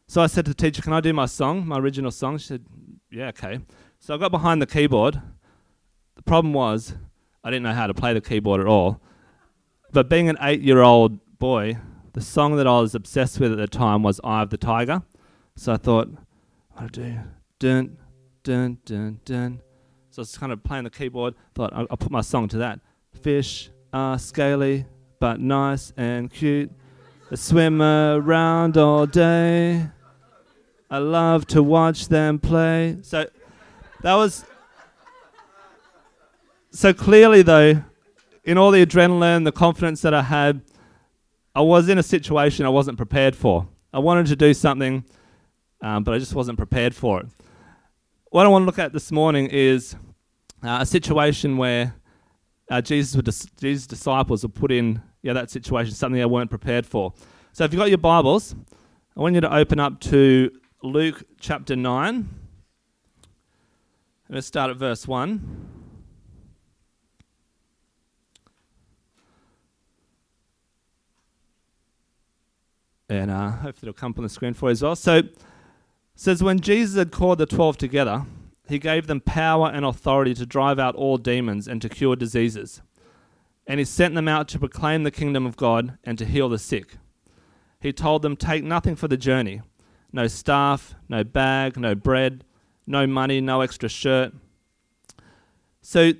So 0.07 0.21
I 0.21 0.27
said 0.27 0.45
to 0.45 0.51
the 0.51 0.55
teacher, 0.55 0.81
"Can 0.81 0.93
I 0.93 1.01
do 1.01 1.11
my 1.11 1.25
song, 1.25 1.67
my 1.67 1.77
original 1.77 2.09
song?" 2.09 2.37
She 2.37 2.47
said, 2.47 2.65
"Yeah, 3.11 3.27
okay." 3.27 3.59
So 4.05 4.13
I 4.13 4.17
got 4.17 4.31
behind 4.31 4.61
the 4.61 4.67
keyboard. 4.67 5.21
The 6.17 6.23
problem 6.23 6.53
was 6.53 6.93
I 7.41 7.49
didn't 7.49 7.63
know 7.63 7.71
how 7.71 7.87
to 7.87 7.93
play 7.93 8.13
the 8.13 8.19
keyboard 8.19 8.59
at 8.59 8.67
all. 8.67 8.99
But 9.93 10.09
being 10.09 10.27
an 10.27 10.35
eight 10.41 10.59
year 10.59 10.81
old 10.81 11.19
boy, 11.39 11.77
the 12.11 12.19
song 12.19 12.57
that 12.57 12.67
I 12.67 12.81
was 12.81 12.95
obsessed 12.95 13.39
with 13.39 13.53
at 13.53 13.57
the 13.57 13.65
time 13.65 14.03
was 14.03 14.19
Eye 14.21 14.41
of 14.41 14.49
the 14.49 14.57
Tiger. 14.57 15.03
So 15.55 15.71
I 15.71 15.77
thought, 15.77 16.09
what 16.71 16.91
do 16.91 17.01
I 17.01 17.05
do? 17.05 17.19
Dun, 17.59 17.97
dun, 18.43 18.77
dun, 18.83 19.21
dun. 19.23 19.61
So 20.09 20.19
I 20.19 20.23
was 20.23 20.37
kind 20.37 20.51
of 20.51 20.61
playing 20.65 20.83
the 20.83 20.89
keyboard. 20.89 21.35
Thought 21.55 21.71
I'll, 21.71 21.87
I'll 21.89 21.95
put 21.95 22.11
my 22.11 22.19
song 22.19 22.49
to 22.49 22.57
that. 22.57 22.81
Fish 23.21 23.69
are 23.93 24.19
scaly 24.19 24.85
but 25.21 25.39
nice 25.39 25.93
and 25.95 26.29
cute. 26.29 26.69
They 27.29 27.37
swim 27.37 27.81
around 27.81 28.75
all 28.75 29.05
day. 29.05 29.87
I 30.91 30.97
love 30.97 31.47
to 31.47 31.63
watch 31.63 32.09
them 32.09 32.37
play. 32.37 32.97
So 33.01 33.27
that 34.03 34.15
was. 34.15 34.45
So 36.71 36.93
clearly, 36.93 37.41
though, 37.41 37.83
in 38.43 38.57
all 38.57 38.71
the 38.71 38.85
adrenaline, 38.85 39.45
the 39.45 39.51
confidence 39.51 40.01
that 40.01 40.13
I 40.13 40.21
had, 40.21 40.61
I 41.55 41.61
was 41.61 41.87
in 41.87 41.97
a 41.97 42.03
situation 42.03 42.65
I 42.65 42.69
wasn't 42.69 42.97
prepared 42.97 43.35
for. 43.35 43.67
I 43.93 43.99
wanted 43.99 44.25
to 44.27 44.35
do 44.35 44.53
something, 44.53 45.05
um, 45.81 46.03
but 46.03 46.13
I 46.13 46.19
just 46.19 46.35
wasn't 46.35 46.57
prepared 46.57 46.93
for 46.93 47.21
it. 47.21 47.27
What 48.29 48.45
I 48.45 48.49
want 48.49 48.63
to 48.63 48.65
look 48.65 48.79
at 48.79 48.91
this 48.91 49.11
morning 49.11 49.47
is 49.51 49.95
uh, 50.63 50.79
a 50.81 50.85
situation 50.85 51.57
where 51.57 51.95
uh, 52.69 52.81
Jesus, 52.81 53.21
dis- 53.21 53.47
Jesus' 53.59 53.87
disciples 53.87 54.43
were 54.43 54.49
put 54.49 54.71
in 54.71 55.01
yeah, 55.21 55.33
that 55.33 55.49
situation, 55.49 55.93
something 55.93 56.19
they 56.19 56.25
weren't 56.25 56.49
prepared 56.49 56.85
for. 56.85 57.13
So 57.53 57.63
if 57.63 57.71
you've 57.71 57.79
got 57.79 57.89
your 57.89 57.99
Bibles, 57.99 58.55
I 59.15 59.21
want 59.21 59.35
you 59.35 59.41
to 59.41 59.55
open 59.55 59.79
up 59.79 60.01
to 60.01 60.51
Luke 60.81 61.23
chapter 61.39 61.75
9. 61.75 62.42
Let's 64.33 64.47
start 64.47 64.71
at 64.71 64.77
verse 64.77 65.07
1. 65.07 65.67
And 73.09 73.29
uh, 73.29 73.51
hopefully 73.51 73.89
it'll 73.89 73.93
come 73.93 74.13
up 74.13 74.17
on 74.17 74.23
the 74.23 74.29
screen 74.29 74.55
for 74.55 74.69
you 74.69 74.71
as 74.71 74.81
well. 74.81 74.95
So 74.95 75.17
it 75.17 75.37
says, 76.15 76.41
When 76.41 76.61
Jesus 76.61 76.97
had 76.97 77.11
called 77.11 77.37
the 77.37 77.45
twelve 77.45 77.77
together, 77.77 78.25
he 78.67 78.79
gave 78.79 79.05
them 79.05 79.21
power 79.21 79.69
and 79.69 79.85
authority 79.85 80.33
to 80.33 80.47
drive 80.47 80.79
out 80.79 80.95
all 80.95 81.19
demons 81.19 81.67
and 81.67 81.79
to 81.83 81.87
cure 81.87 82.15
diseases. 82.15 82.81
And 83.67 83.79
he 83.79 83.85
sent 83.85 84.15
them 84.15 84.27
out 84.27 84.47
to 84.47 84.57
proclaim 84.57 85.03
the 85.03 85.11
kingdom 85.11 85.45
of 85.45 85.57
God 85.57 85.99
and 86.03 86.17
to 86.17 86.25
heal 86.25 86.49
the 86.49 86.57
sick. 86.57 86.97
He 87.79 87.93
told 87.93 88.23
them, 88.23 88.35
Take 88.35 88.63
nothing 88.63 88.95
for 88.95 89.07
the 89.07 89.15
journey 89.15 89.61
no 90.11 90.25
staff, 90.25 90.95
no 91.07 91.23
bag, 91.23 91.77
no 91.77 91.93
bread 91.93 92.43
no 92.85 93.07
money, 93.07 93.41
no 93.41 93.61
extra 93.61 93.89
shirt. 93.89 94.33
So 95.81 96.13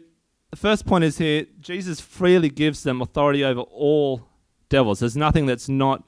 the 0.52 0.58
first 0.58 0.86
point 0.86 1.04
is 1.04 1.18
here 1.18 1.46
Jesus 1.60 2.00
freely 2.00 2.50
gives 2.50 2.84
them 2.84 3.02
authority 3.02 3.44
over 3.44 3.62
all 3.62 4.28
devils. 4.70 5.00
There's 5.00 5.18
nothing 5.18 5.46
that's 5.46 5.70
not 5.70 6.04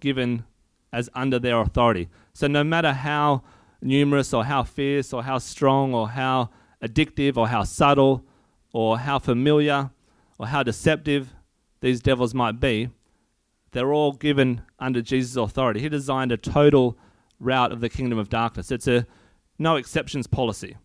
given 0.00 0.44
as 0.92 1.08
under 1.14 1.38
their 1.38 1.60
authority. 1.60 2.08
So 2.32 2.46
no 2.46 2.64
matter 2.64 2.92
how 2.92 3.42
numerous 3.82 4.34
or 4.34 4.44
how 4.44 4.62
fierce 4.62 5.12
or 5.12 5.22
how 5.22 5.38
strong 5.38 5.94
or 5.94 6.10
how 6.10 6.50
addictive 6.82 7.36
or 7.36 7.48
how 7.48 7.64
subtle 7.64 8.24
or 8.72 8.98
how 8.98 9.18
familiar 9.18 9.90
or 10.38 10.46
how 10.48 10.62
deceptive 10.62 11.34
these 11.80 12.00
devils 12.00 12.34
might 12.34 12.60
be, 12.60 12.88
they're 13.72 13.92
all 13.92 14.12
given 14.12 14.62
under 14.78 15.00
Jesus' 15.00 15.36
authority. 15.36 15.80
He 15.80 15.88
designed 15.88 16.32
a 16.32 16.36
total 16.36 16.98
route 17.38 17.72
of 17.72 17.80
the 17.80 17.88
kingdom 17.88 18.18
of 18.18 18.28
darkness. 18.28 18.70
It's 18.70 18.88
a 18.88 19.06
no 19.60 19.76
exceptions 19.76 20.26
policy. 20.26 20.76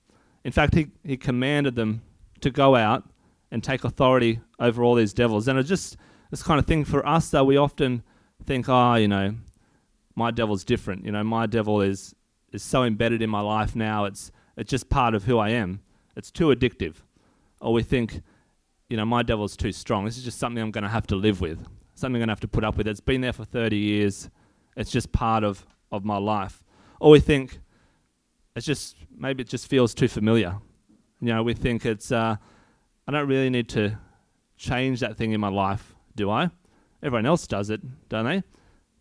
In 0.44 0.52
fact, 0.52 0.76
he, 0.76 0.88
he 1.04 1.18
commanded 1.18 1.76
them 1.76 2.04
to 2.42 2.52
go 2.52 2.76
out 2.76 3.10
and 3.50 3.64
take 3.64 3.84
authority 3.84 4.42
over 4.60 4.84
all 4.84 4.96
these 4.96 5.14
devils. 5.14 5.48
And 5.48 5.58
it's 5.58 5.70
just 5.70 5.98
this 6.30 6.44
kind 6.44 6.60
of 6.60 6.68
thing 6.68 6.84
for 6.84 7.08
us 7.08 7.30
that 7.30 7.46
we 7.46 7.58
often 7.58 8.04
think, 8.46 8.68
oh, 8.68 8.96
you 8.96 9.08
know, 9.08 9.36
my 10.16 10.30
devil's 10.30 10.64
different. 10.64 11.06
You 11.06 11.12
know, 11.12 11.24
my 11.24 11.46
devil 11.48 11.82
is 11.82 12.14
is 12.52 12.64
so 12.64 12.84
embedded 12.84 13.22
in 13.22 13.30
my 13.30 13.42
life 13.42 13.76
now. 13.76 14.06
It's 14.06 14.32
it's 14.58 14.70
just 14.70 14.90
part 14.90 15.16
of 15.16 15.24
who 15.24 15.38
I 15.38 15.50
am. 15.50 15.82
It's 16.16 16.30
too 16.32 16.48
addictive. 16.48 16.96
Or 17.62 17.74
we 17.74 17.84
think, 17.84 18.22
you 18.90 18.98
know, 18.98 19.06
my 19.06 19.24
devil's 19.24 19.56
too 19.58 19.72
strong. 19.72 20.06
This 20.06 20.18
is 20.18 20.24
just 20.24 20.38
something 20.38 20.62
I'm 20.62 20.72
going 20.72 20.84
to 20.84 20.90
have 20.90 21.08
to 21.08 21.16
live 21.16 21.42
with. 21.42 21.66
Something 21.96 22.18
I'm 22.18 22.28
going 22.28 22.28
to 22.28 22.32
have 22.32 22.40
to 22.42 22.48
put 22.48 22.64
up 22.64 22.78
with. 22.78 22.88
It's 22.88 23.00
been 23.00 23.22
there 23.22 23.34
for 23.34 23.46
30 23.46 23.78
years. 23.78 24.30
It's 24.76 24.92
just 24.92 25.12
part 25.12 25.44
of 25.44 25.66
of 25.92 26.04
my 26.04 26.18
life. 26.18 26.62
Or 27.00 27.12
we 27.12 27.20
think, 27.20 27.60
it's 28.56 28.66
just 28.66 28.96
maybe 29.18 29.42
it 29.42 29.50
just 29.50 29.68
feels 29.68 29.94
too 29.94 30.08
familiar. 30.08 30.58
You 31.20 31.34
know, 31.34 31.44
we 31.44 31.54
think 31.54 31.86
it's 31.86 32.12
uh, 32.12 32.36
I 33.08 33.12
don't 33.12 33.28
really 33.28 33.50
need 33.50 33.70
to 33.70 33.98
change 34.58 35.02
that 35.02 35.18
thing 35.18 35.34
in 35.34 35.42
my 35.42 35.50
life, 35.50 35.94
do 36.16 36.30
I? 36.30 36.50
Everyone 37.04 37.26
else 37.26 37.46
does 37.48 37.70
it, 37.70 37.82
don't 38.10 38.26
they? 38.26 38.44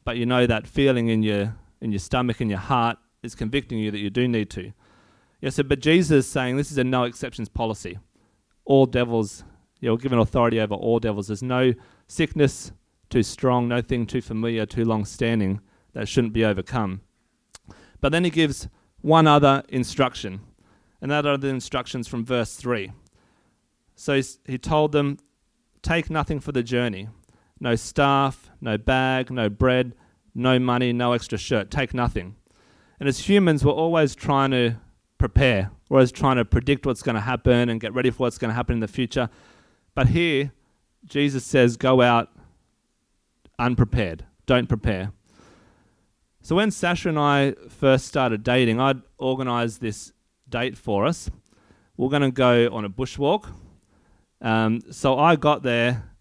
But 0.05 0.17
you 0.17 0.27
know 0.27 0.47
that 0.47 0.67
feeling 0.67 1.09
in 1.09 1.23
your 1.23 1.57
in 1.81 1.93
your 1.93 2.01
stomach 2.01 2.41
and 2.41 2.51
your 2.51 2.59
heart 2.59 2.99
is 3.23 3.35
convicting 3.35 3.79
you 3.79 3.91
that 3.91 3.99
you 3.99 4.11
do 4.11 4.29
need 4.29 4.51
to. 4.51 4.73
Yeah, 5.41 5.51
so 5.51 5.63
but 5.63 5.81
Jesus 5.81 6.27
is 6.27 6.31
saying 6.31 6.57
this 6.57 6.71
is 6.71 6.79
a 6.79 6.85
no 6.85 7.05
exceptions 7.05 7.49
policy. 7.49 7.99
All 8.65 8.87
devils, 8.87 9.45
you're 9.81 9.99
given 9.99 10.19
authority 10.19 10.61
over 10.61 10.75
all 10.75 10.99
devils. 10.99 11.29
There's 11.29 11.43
no 11.43 11.75
sickness 12.09 12.73
too 13.11 13.23
strong, 13.23 13.69
no 13.69 13.81
thing 13.81 14.07
too 14.07 14.21
familiar, 14.21 14.67
too 14.67 14.85
long 14.85 15.05
standing 15.05 15.61
that 15.93 16.09
shouldn't 16.09 16.33
be 16.33 16.45
overcome. 16.45 17.03
But 18.01 18.11
then 18.11 18.25
he 18.25 18.31
gives 18.31 18.69
one 19.05 19.27
other 19.27 19.63
instruction, 19.69 20.41
and 21.03 21.11
that 21.11 21.27
other 21.27 21.49
instructions 21.49 22.09
from 22.09 22.25
verse 22.25 22.57
3. 22.57 22.91
So 23.95 24.23
he 24.47 24.57
told 24.57 24.93
them, 24.93 25.19
Take 25.83 26.09
nothing 26.09 26.41
for 26.41 26.53
the 26.53 26.63
journey 26.63 27.09
no 27.61 27.77
staff, 27.77 28.51
no 28.61 28.77
bag, 28.77 29.31
no 29.31 29.49
bread, 29.49 29.95
no 30.35 30.59
money, 30.59 30.93
no 30.93 31.13
extra 31.13 31.39
shirt. 31.39 31.71
Take 31.71 31.95
nothing. 31.95 32.35
And 32.99 33.09
as 33.09 33.29
humans, 33.29 33.65
we're 33.65 33.73
always 33.73 34.15
trying 34.15 34.51
to 34.51 34.77
prepare. 35.19 35.71
We're 35.89 35.99
always 35.99 36.11
trying 36.13 36.37
to 36.37 36.45
predict 36.45 36.85
what's 36.85 37.03
going 37.03 37.15
to 37.15 37.21
happen 37.21 37.69
and 37.69 37.81
get 37.81 37.95
ready 37.95 38.11
for 38.11 38.25
what's 38.25 38.39
going 38.39 38.49
to 38.49 38.55
happen 38.55 38.75
in 38.75 38.81
the 38.81 38.89
future. 38.89 39.29
But 39.95 40.09
here, 40.09 40.53
Jesus 41.07 41.45
says, 41.45 41.77
Go 41.77 42.01
out 42.01 42.31
unprepared. 43.59 44.25
Don't 44.47 44.69
prepare. 44.69 45.13
So 46.45 46.57
when 46.57 46.71
Sasha 46.71 47.09
and 47.09 47.19
I 47.19 47.55
first 47.71 48.05
started 48.05 48.43
dating, 48.43 48.79
I'd 48.79 49.01
organised 49.19 49.81
this 49.81 50.13
date 50.47 50.77
for 50.77 51.07
us. 51.07 51.31
We're 51.97 52.11
going 52.11 52.21
to 52.21 52.31
go 52.31 52.69
on 52.71 52.85
a 52.85 52.91
bushwalk. 52.91 53.51
Um, 54.43 54.83
so 54.91 55.19
I 55.19 55.37
got 55.37 55.63
there 55.63 56.13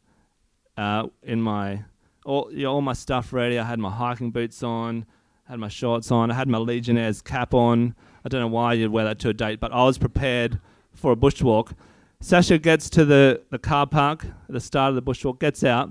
uh, 0.77 1.07
in 1.23 1.41
my 1.41 1.83
all, 2.23 2.49
you 2.53 2.63
know, 2.63 2.75
all 2.75 2.81
my 2.81 2.93
stuff 2.93 3.33
ready. 3.33 3.59
I 3.59 3.65
had 3.65 3.79
my 3.79 3.89
hiking 3.89 4.31
boots 4.31 4.63
on, 4.63 5.05
had 5.45 5.59
my 5.59 5.67
shorts 5.67 6.09
on, 6.09 6.31
I 6.31 6.35
had 6.35 6.47
my 6.47 6.57
Legionnaire's 6.57 7.21
cap 7.21 7.53
on. 7.53 7.93
I 8.23 8.29
don't 8.29 8.39
know 8.39 8.47
why 8.47 8.75
you'd 8.75 8.93
wear 8.93 9.03
that 9.03 9.19
to 9.19 9.29
a 9.29 9.33
date, 9.33 9.59
but 9.59 9.73
I 9.73 9.83
was 9.83 9.97
prepared 9.97 10.61
for 10.93 11.11
a 11.11 11.17
bushwalk. 11.17 11.73
Sasha 12.21 12.57
gets 12.57 12.89
to 12.91 13.03
the, 13.03 13.41
the 13.49 13.59
car 13.59 13.85
park 13.85 14.23
at 14.23 14.53
the 14.53 14.61
start 14.61 14.87
of 14.87 14.95
the 14.95 15.01
bushwalk, 15.01 15.41
gets 15.41 15.65
out, 15.65 15.89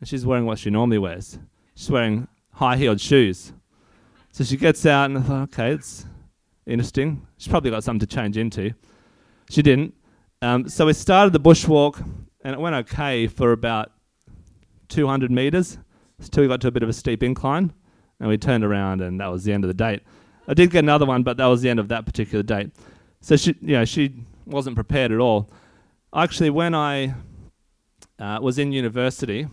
and 0.00 0.08
she's 0.08 0.26
wearing 0.26 0.46
what 0.46 0.58
she 0.58 0.68
normally 0.68 0.98
wears. 0.98 1.38
She's 1.76 1.88
wearing 1.88 2.26
high 2.54 2.76
heeled 2.76 3.00
shoes. 3.00 3.52
So 4.38 4.44
she 4.44 4.56
gets 4.56 4.86
out, 4.86 5.06
and 5.06 5.18
I 5.18 5.22
thought, 5.22 5.42
okay, 5.52 5.72
it's 5.72 6.06
interesting. 6.64 7.26
She's 7.38 7.48
probably 7.48 7.72
got 7.72 7.82
something 7.82 8.06
to 8.06 8.14
change 8.14 8.36
into. 8.36 8.72
She 9.50 9.62
didn't. 9.62 9.94
Um, 10.42 10.68
so 10.68 10.86
we 10.86 10.92
started 10.92 11.32
the 11.32 11.40
bushwalk, 11.40 12.00
and 12.44 12.54
it 12.54 12.60
went 12.60 12.76
okay 12.76 13.26
for 13.26 13.50
about 13.50 13.90
200 14.90 15.32
meters 15.32 15.78
until 16.20 16.44
we 16.44 16.48
got 16.48 16.60
to 16.60 16.68
a 16.68 16.70
bit 16.70 16.84
of 16.84 16.88
a 16.88 16.92
steep 16.92 17.24
incline, 17.24 17.72
and 18.20 18.28
we 18.28 18.38
turned 18.38 18.62
around, 18.62 19.00
and 19.00 19.18
that 19.20 19.26
was 19.26 19.42
the 19.42 19.52
end 19.52 19.64
of 19.64 19.68
the 19.68 19.74
date. 19.74 20.02
I 20.46 20.54
did 20.54 20.70
get 20.70 20.84
another 20.84 21.04
one, 21.04 21.24
but 21.24 21.36
that 21.38 21.46
was 21.46 21.62
the 21.62 21.70
end 21.70 21.80
of 21.80 21.88
that 21.88 22.06
particular 22.06 22.44
date. 22.44 22.70
So 23.20 23.36
she, 23.36 23.56
you 23.60 23.72
know, 23.72 23.84
she 23.84 24.22
wasn't 24.46 24.76
prepared 24.76 25.10
at 25.10 25.18
all. 25.18 25.50
Actually, 26.14 26.50
when 26.50 26.76
I 26.76 27.12
uh, 28.20 28.38
was 28.40 28.60
in 28.60 28.70
university, 28.70 29.48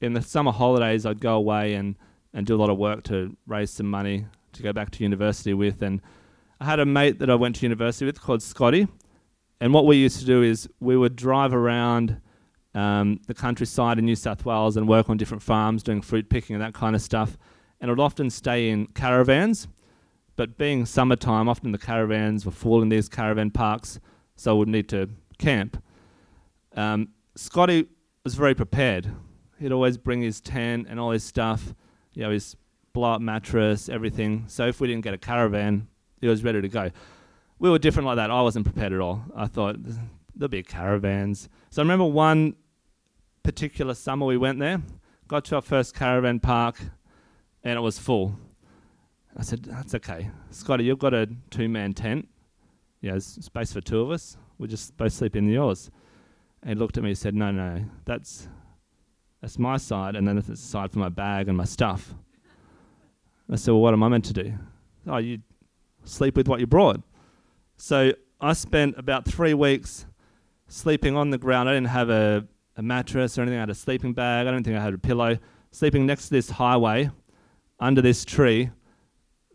in 0.00 0.14
the 0.14 0.22
summer 0.22 0.52
holidays, 0.52 1.04
I'd 1.04 1.20
go 1.20 1.34
away 1.34 1.74
and, 1.74 1.96
and 2.32 2.46
do 2.46 2.54
a 2.54 2.58
lot 2.58 2.70
of 2.70 2.78
work 2.78 3.02
to 3.04 3.36
raise 3.46 3.70
some 3.70 3.86
money 3.86 4.26
to 4.52 4.62
go 4.62 4.72
back 4.72 4.90
to 4.90 5.02
university 5.02 5.54
with. 5.54 5.82
And 5.82 6.00
I 6.60 6.64
had 6.64 6.80
a 6.80 6.86
mate 6.86 7.18
that 7.18 7.30
I 7.30 7.34
went 7.34 7.56
to 7.56 7.62
university 7.62 8.06
with 8.06 8.20
called 8.20 8.42
Scotty. 8.42 8.88
And 9.60 9.72
what 9.72 9.86
we 9.86 9.96
used 9.96 10.18
to 10.20 10.26
do 10.26 10.42
is 10.42 10.68
we 10.80 10.96
would 10.96 11.16
drive 11.16 11.54
around 11.54 12.20
um, 12.74 13.20
the 13.26 13.34
countryside 13.34 13.98
in 13.98 14.04
New 14.04 14.16
South 14.16 14.44
Wales 14.44 14.76
and 14.76 14.86
work 14.86 15.08
on 15.08 15.16
different 15.16 15.42
farms 15.42 15.82
doing 15.82 16.02
fruit 16.02 16.28
picking 16.28 16.54
and 16.54 16.62
that 16.62 16.74
kind 16.74 16.94
of 16.94 17.00
stuff. 17.00 17.38
And 17.80 17.90
I'd 17.90 17.98
often 17.98 18.30
stay 18.30 18.68
in 18.68 18.86
caravans. 18.88 19.68
But 20.36 20.58
being 20.58 20.84
summertime, 20.84 21.48
often 21.48 21.72
the 21.72 21.78
caravans 21.78 22.44
were 22.44 22.52
full 22.52 22.82
in 22.82 22.90
these 22.90 23.08
caravan 23.08 23.50
parks, 23.50 23.98
so 24.36 24.50
I 24.50 24.58
would 24.58 24.68
need 24.68 24.86
to 24.90 25.08
camp. 25.38 25.82
Um, 26.74 27.08
Scotty 27.34 27.88
was 28.22 28.34
very 28.34 28.54
prepared. 28.54 29.10
He'd 29.58 29.72
always 29.72 29.96
bring 29.96 30.20
his 30.20 30.42
tent 30.42 30.86
and 30.90 31.00
all 31.00 31.10
his 31.10 31.24
stuff, 31.24 31.74
you 32.16 32.22
know, 32.22 32.30
his 32.30 32.56
blow 32.92 33.12
up 33.12 33.20
mattress, 33.20 33.88
everything. 33.88 34.44
So 34.48 34.66
if 34.66 34.80
we 34.80 34.88
didn't 34.88 35.04
get 35.04 35.14
a 35.14 35.18
caravan, 35.18 35.86
he 36.20 36.26
was 36.26 36.42
ready 36.42 36.62
to 36.62 36.68
go. 36.68 36.90
We 37.58 37.70
were 37.70 37.78
different 37.78 38.06
like 38.06 38.16
that. 38.16 38.30
I 38.30 38.40
wasn't 38.40 38.64
prepared 38.64 38.92
at 38.92 39.00
all. 39.00 39.22
I 39.36 39.46
thought 39.46 39.76
there'll 40.34 40.48
be 40.48 40.62
caravans. 40.62 41.48
So 41.70 41.82
I 41.82 41.84
remember 41.84 42.06
one 42.06 42.56
particular 43.42 43.94
summer 43.94 44.26
we 44.26 44.38
went 44.38 44.58
there, 44.58 44.82
got 45.28 45.44
to 45.46 45.56
our 45.56 45.62
first 45.62 45.94
caravan 45.94 46.40
park, 46.40 46.80
and 47.62 47.76
it 47.76 47.82
was 47.82 47.98
full. 47.98 48.38
I 49.36 49.42
said, 49.42 49.64
That's 49.64 49.94
okay. 49.94 50.30
Scotty, 50.50 50.84
you've 50.84 50.98
got 50.98 51.12
a 51.12 51.28
two 51.50 51.68
man 51.68 51.92
tent. 51.92 52.28
Yeah, 53.02 53.12
there's 53.12 53.26
space 53.26 53.74
for 53.74 53.82
two 53.82 54.00
of 54.00 54.10
us. 54.10 54.38
We'll 54.58 54.68
just 54.68 54.96
both 54.96 55.12
sleep 55.12 55.36
in 55.36 55.46
yours. 55.48 55.90
And 56.62 56.70
he 56.70 56.74
looked 56.76 56.96
at 56.96 57.02
me 57.02 57.10
and 57.10 57.18
said, 57.18 57.34
No, 57.34 57.50
no, 57.50 57.84
that's 58.06 58.48
that's 59.40 59.58
my 59.58 59.76
side, 59.76 60.16
and 60.16 60.26
then 60.26 60.38
it's 60.38 60.48
the 60.48 60.56
side 60.56 60.90
for 60.92 60.98
my 60.98 61.08
bag 61.08 61.48
and 61.48 61.56
my 61.56 61.64
stuff. 61.64 62.14
I 63.50 63.56
said, 63.56 63.72
Well, 63.72 63.80
what 63.80 63.94
am 63.94 64.02
I 64.02 64.08
meant 64.08 64.24
to 64.26 64.32
do? 64.32 64.54
Oh, 65.06 65.18
you 65.18 65.38
sleep 66.04 66.36
with 66.36 66.48
what 66.48 66.60
you 66.60 66.66
brought. 66.66 67.00
So 67.76 68.12
I 68.40 68.52
spent 68.54 68.98
about 68.98 69.24
three 69.24 69.54
weeks 69.54 70.06
sleeping 70.68 71.16
on 71.16 71.30
the 71.30 71.38
ground. 71.38 71.68
I 71.68 71.74
didn't 71.74 71.88
have 71.88 72.10
a 72.10 72.46
a 72.76 72.82
mattress 72.82 73.38
or 73.38 73.42
anything. 73.42 73.58
I 73.58 73.62
had 73.62 73.70
a 73.70 73.74
sleeping 73.74 74.12
bag. 74.12 74.46
I 74.46 74.50
don't 74.50 74.62
think 74.62 74.76
I 74.76 74.82
had 74.82 74.94
a 74.94 74.98
pillow. 74.98 75.38
Sleeping 75.70 76.06
next 76.06 76.24
to 76.24 76.30
this 76.30 76.50
highway 76.50 77.10
under 77.80 78.02
this 78.02 78.24
tree 78.24 78.70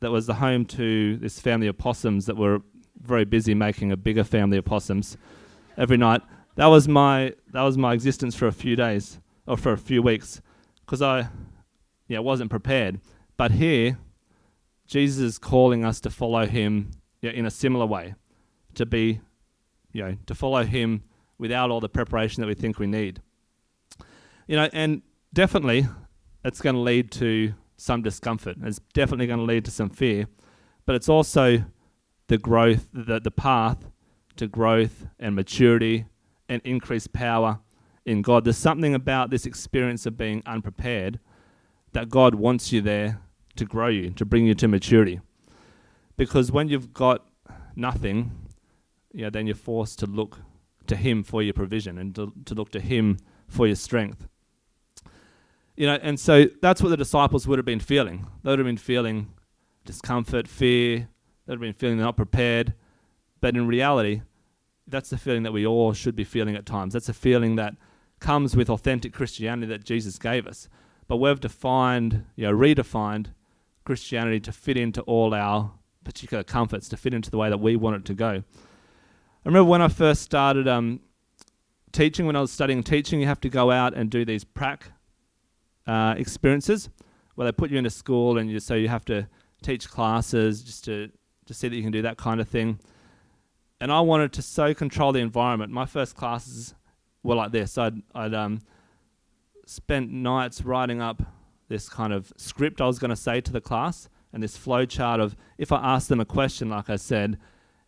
that 0.01 0.11
was 0.11 0.25
the 0.25 0.33
home 0.35 0.65
to 0.65 1.17
this 1.17 1.39
family 1.39 1.67
of 1.67 1.77
possums 1.77 2.25
that 2.25 2.35
were 2.35 2.61
very 2.99 3.25
busy 3.25 3.53
making 3.53 3.91
a 3.91 3.97
bigger 3.97 4.23
family 4.23 4.57
of 4.57 4.65
possums 4.65 5.17
every 5.77 5.97
night. 5.97 6.21
That 6.55 6.67
was 6.67 6.87
my 6.87 7.33
that 7.53 7.61
was 7.61 7.77
my 7.77 7.93
existence 7.93 8.35
for 8.35 8.47
a 8.47 8.51
few 8.51 8.75
days 8.75 9.19
or 9.47 9.57
for 9.57 9.71
a 9.71 9.77
few 9.77 10.01
weeks 10.01 10.41
because 10.85 11.01
I 11.01 11.29
yeah 12.07 12.19
wasn't 12.19 12.49
prepared. 12.49 12.99
But 13.37 13.51
here, 13.51 13.97
Jesus 14.87 15.21
is 15.21 15.37
calling 15.39 15.83
us 15.85 15.99
to 16.01 16.09
follow 16.09 16.45
Him 16.45 16.91
yeah, 17.21 17.31
in 17.31 17.45
a 17.45 17.51
similar 17.51 17.85
way, 17.85 18.15
to 18.75 18.85
be 18.85 19.21
you 19.93 20.03
know 20.03 20.17
to 20.25 20.35
follow 20.35 20.63
Him 20.63 21.03
without 21.37 21.71
all 21.71 21.79
the 21.79 21.89
preparation 21.89 22.41
that 22.41 22.47
we 22.47 22.53
think 22.53 22.77
we 22.77 22.87
need. 22.87 23.21
You 24.47 24.57
know, 24.57 24.69
and 24.73 25.01
definitely 25.33 25.87
it's 26.43 26.61
going 26.61 26.75
to 26.75 26.81
lead 26.81 27.11
to 27.13 27.53
some 27.77 28.01
discomfort. 28.01 28.57
It's 28.63 28.79
definitely 28.93 29.27
going 29.27 29.39
to 29.39 29.45
lead 29.45 29.65
to 29.65 29.71
some 29.71 29.89
fear, 29.89 30.27
but 30.85 30.95
it's 30.95 31.09
also 31.09 31.63
the 32.27 32.37
growth, 32.37 32.87
the, 32.93 33.19
the 33.19 33.31
path 33.31 33.89
to 34.35 34.47
growth 34.47 35.05
and 35.19 35.35
maturity 35.35 36.05
and 36.47 36.61
increased 36.63 37.13
power 37.13 37.59
in 38.05 38.21
God. 38.21 38.43
There's 38.43 38.57
something 38.57 38.95
about 38.95 39.29
this 39.29 39.45
experience 39.45 40.05
of 40.05 40.17
being 40.17 40.41
unprepared 40.45 41.19
that 41.93 42.09
God 42.09 42.35
wants 42.35 42.71
you 42.71 42.81
there 42.81 43.21
to 43.55 43.65
grow 43.65 43.87
you, 43.87 44.11
to 44.11 44.25
bring 44.25 44.45
you 44.45 44.53
to 44.55 44.67
maturity. 44.67 45.19
Because 46.17 46.51
when 46.51 46.69
you've 46.69 46.93
got 46.93 47.25
nothing, 47.75 48.31
yeah, 49.13 49.29
then 49.29 49.47
you're 49.47 49.55
forced 49.55 49.99
to 49.99 50.05
look 50.05 50.39
to 50.87 50.95
Him 50.95 51.23
for 51.23 51.43
your 51.43 51.53
provision 51.53 51.97
and 51.97 52.15
to, 52.15 52.33
to 52.45 52.55
look 52.55 52.71
to 52.71 52.79
Him 52.79 53.17
for 53.47 53.67
your 53.67 53.75
strength. 53.75 54.27
You 55.75 55.87
know, 55.87 55.99
and 56.01 56.19
so 56.19 56.45
that's 56.61 56.81
what 56.81 56.89
the 56.89 56.97
disciples 56.97 57.47
would 57.47 57.57
have 57.59 57.65
been 57.65 57.79
feeling. 57.79 58.27
They 58.43 58.51
would 58.51 58.59
have 58.59 58.65
been 58.65 58.77
feeling 58.77 59.33
discomfort, 59.85 60.47
fear. 60.47 61.07
They 61.45 61.51
would 61.51 61.55
have 61.55 61.61
been 61.61 61.73
feeling 61.73 61.97
they're 61.97 62.05
not 62.05 62.17
prepared. 62.17 62.73
But 63.39 63.55
in 63.55 63.67
reality, 63.67 64.21
that's 64.87 65.09
the 65.09 65.17
feeling 65.17 65.43
that 65.43 65.53
we 65.53 65.65
all 65.65 65.93
should 65.93 66.15
be 66.15 66.23
feeling 66.23 66.55
at 66.55 66.65
times. 66.65 66.93
That's 66.93 67.09
a 67.09 67.13
feeling 67.13 67.55
that 67.55 67.75
comes 68.21 68.55
with 68.55 68.69
authentic 68.69 69.13
Christianity 69.13 69.67
that 69.67 69.83
Jesus 69.83 70.17
gave 70.17 70.47
us. 70.47 70.69
But 71.07 71.17
we've 71.17 71.39
defined, 71.39 72.25
you 72.37 72.47
know, 72.47 72.53
redefined 72.53 73.27
Christianity 73.83 74.39
to 74.39 74.51
fit 74.53 74.77
into 74.77 75.01
all 75.01 75.33
our 75.33 75.73
particular 76.05 76.43
comforts, 76.43 76.87
to 76.89 76.97
fit 76.97 77.13
into 77.13 77.29
the 77.29 77.37
way 77.37 77.49
that 77.49 77.59
we 77.59 77.75
want 77.75 77.97
it 77.97 78.05
to 78.05 78.13
go. 78.13 78.29
I 78.29 78.43
remember 79.43 79.69
when 79.69 79.81
I 79.81 79.89
first 79.89 80.21
started 80.21 80.67
um, 80.67 81.01
teaching, 81.91 82.25
when 82.25 82.35
I 82.35 82.41
was 82.41 82.51
studying 82.51 82.83
teaching, 82.83 83.19
you 83.19 83.27
have 83.27 83.41
to 83.41 83.49
go 83.49 83.71
out 83.71 83.93
and 83.93 84.09
do 84.09 84.23
these 84.23 84.43
prac 84.43 84.91
uh, 85.85 86.15
experiences 86.17 86.89
where 87.35 87.45
they 87.45 87.51
put 87.51 87.71
you 87.71 87.77
into 87.77 87.89
school 87.89 88.37
and 88.37 88.49
you, 88.49 88.59
so 88.59 88.75
you 88.75 88.87
have 88.87 89.05
to 89.05 89.27
teach 89.63 89.89
classes 89.89 90.61
just 90.63 90.85
to, 90.85 91.09
to 91.45 91.53
see 91.53 91.67
that 91.67 91.75
you 91.75 91.83
can 91.83 91.91
do 91.91 92.03
that 92.03 92.17
kind 92.17 92.39
of 92.39 92.47
thing. 92.47 92.79
And 93.79 93.91
I 93.91 93.99
wanted 94.01 94.31
to 94.33 94.41
so 94.43 94.73
control 94.75 95.11
the 95.11 95.19
environment. 95.19 95.71
My 95.71 95.87
first 95.87 96.15
classes 96.15 96.75
were 97.23 97.35
like 97.35 97.51
this. 97.51 97.77
I'd, 97.77 98.01
I'd 98.13 98.33
um, 98.33 98.61
spent 99.65 100.11
nights 100.11 100.63
writing 100.63 101.01
up 101.01 101.21
this 101.69 101.87
kind 101.87 102.11
of 102.11 102.33
script 102.35 102.81
I 102.81 102.87
was 102.87 102.99
going 102.99 103.09
to 103.09 103.15
say 103.15 103.41
to 103.41 103.51
the 103.51 103.61
class 103.61 104.09
and 104.33 104.41
this 104.41 104.57
flow 104.57 104.85
chart 104.85 105.19
of 105.19 105.35
if 105.57 105.71
I 105.71 105.95
asked 105.95 106.09
them 106.09 106.19
a 106.19 106.25
question, 106.25 106.69
like 106.69 106.89
I 106.89 106.95
said, 106.95 107.37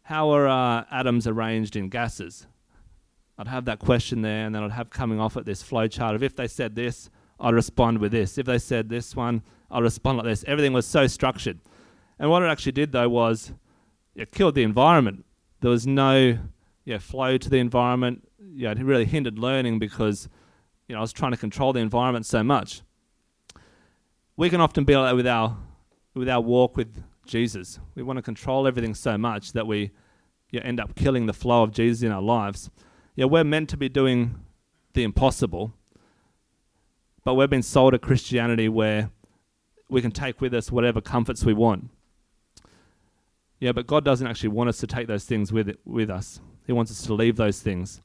how 0.03 0.29
are 0.31 0.47
uh, 0.47 0.85
atoms 0.91 1.27
arranged 1.27 1.75
in 1.75 1.89
gases? 1.89 2.47
I'd 3.37 3.47
have 3.47 3.65
that 3.65 3.79
question 3.79 4.21
there, 4.21 4.45
and 4.45 4.53
then 4.53 4.63
I'd 4.63 4.71
have 4.71 4.89
coming 4.89 5.19
off 5.19 5.37
at 5.37 5.45
this 5.45 5.63
flow 5.63 5.87
chart 5.87 6.15
of 6.15 6.21
if 6.21 6.35
they 6.35 6.47
said 6.47 6.75
this, 6.75 7.09
I'd 7.39 7.53
respond 7.53 7.97
with 7.97 8.11
this. 8.11 8.37
If 8.37 8.45
they 8.45 8.59
said 8.59 8.89
this 8.89 9.15
one, 9.15 9.41
I'd 9.71 9.81
respond 9.81 10.19
like 10.19 10.27
this. 10.27 10.43
Everything 10.45 10.71
was 10.71 10.85
so 10.85 11.07
structured. 11.07 11.59
And 12.19 12.29
what 12.29 12.43
it 12.43 12.47
actually 12.47 12.73
did, 12.73 12.91
though, 12.91 13.09
was 13.09 13.53
it 14.13 14.31
killed 14.31 14.55
the 14.55 14.63
environment. 14.63 15.25
There 15.61 15.71
was 15.71 15.87
no 15.87 16.37
yeah, 16.85 16.99
flow 16.99 17.37
to 17.37 17.49
the 17.49 17.57
environment. 17.57 18.27
Yeah, 18.51 18.71
it 18.71 18.79
really 18.79 19.05
hindered 19.05 19.39
learning 19.39 19.79
because 19.79 20.27
you 20.87 20.93
know, 20.93 20.99
I 20.99 21.01
was 21.01 21.13
trying 21.13 21.31
to 21.31 21.37
control 21.37 21.73
the 21.73 21.79
environment 21.79 22.25
so 22.25 22.43
much. 22.43 22.81
We 24.35 24.49
can 24.49 24.61
often 24.61 24.83
be 24.83 24.95
like 24.95 25.09
that 25.09 25.15
with 25.15 25.27
our, 25.27 25.57
with 26.13 26.29
our 26.29 26.41
walk 26.41 26.75
with 26.75 27.03
Jesus. 27.25 27.79
We 27.95 28.03
want 28.03 28.17
to 28.17 28.23
control 28.23 28.67
everything 28.67 28.93
so 28.93 29.17
much 29.17 29.53
that 29.53 29.67
we 29.67 29.91
you 30.53 30.61
end 30.63 30.79
up 30.79 30.93
killing 30.95 31.25
the 31.25 31.33
flow 31.33 31.63
of 31.63 31.71
Jesus 31.71 32.03
in 32.03 32.11
our 32.11 32.21
lives. 32.21 32.69
Yeah, 33.15 33.25
we're 33.25 33.43
meant 33.43 33.69
to 33.69 33.77
be 33.77 33.89
doing 33.89 34.35
the 34.93 35.03
impossible, 35.03 35.73
but 37.23 37.33
we've 37.33 37.49
been 37.49 37.63
sold 37.63 37.95
a 37.95 37.99
Christianity 37.99 38.69
where 38.69 39.09
we 39.89 40.01
can 40.01 40.11
take 40.11 40.41
with 40.41 40.53
us 40.53 40.71
whatever 40.71 41.01
comforts 41.01 41.43
we 41.43 41.53
want. 41.53 41.89
Yeah, 43.59 43.71
but 43.71 43.87
God 43.87 44.05
doesn't 44.05 44.27
actually 44.27 44.49
want 44.49 44.69
us 44.69 44.77
to 44.77 44.87
take 44.87 45.07
those 45.07 45.25
things 45.25 45.51
with 45.51 45.69
it, 45.69 45.79
with 45.85 46.11
us. 46.11 46.39
He 46.67 46.71
wants 46.71 46.91
us 46.91 47.01
to 47.07 47.13
leave 47.15 47.35
those 47.35 47.59
things. 47.59 48.01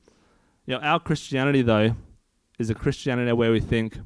You 0.69 0.75
know, 0.75 0.81
our 0.81 1.01
Christianity 1.01 1.63
though 1.63 1.97
is 2.59 2.69
a 2.69 2.75
Christianity 2.75 3.33
where 3.33 3.51
we 3.51 3.59
think, 3.59 3.97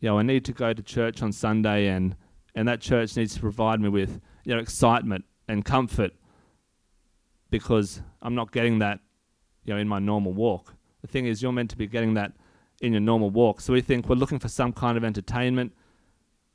you 0.00 0.08
know, 0.08 0.18
I 0.18 0.22
need 0.22 0.42
to 0.46 0.52
go 0.52 0.72
to 0.72 0.82
church 0.82 1.20
on 1.20 1.32
Sunday 1.32 1.88
and 1.88 2.16
and 2.54 2.66
that 2.66 2.80
church 2.80 3.14
needs 3.14 3.34
to 3.34 3.40
provide 3.40 3.78
me 3.78 3.90
with, 3.90 4.18
you 4.44 4.54
know, 4.54 4.58
excitement 4.58 5.26
and 5.48 5.66
comfort 5.66 6.12
because 7.50 8.00
I'm 8.22 8.34
not 8.34 8.52
getting 8.52 8.78
that, 8.78 9.00
you 9.64 9.74
know, 9.74 9.78
in 9.78 9.86
my 9.86 9.98
normal 9.98 10.32
walk. 10.32 10.72
The 11.02 11.08
thing 11.08 11.26
is 11.26 11.42
you're 11.42 11.52
meant 11.52 11.68
to 11.72 11.76
be 11.76 11.86
getting 11.86 12.14
that 12.14 12.32
in 12.80 12.92
your 12.92 13.02
normal 13.02 13.28
walk. 13.28 13.60
So 13.60 13.74
we 13.74 13.82
think 13.82 14.08
we're 14.08 14.16
looking 14.16 14.38
for 14.38 14.48
some 14.48 14.72
kind 14.72 14.96
of 14.96 15.04
entertainment, 15.04 15.74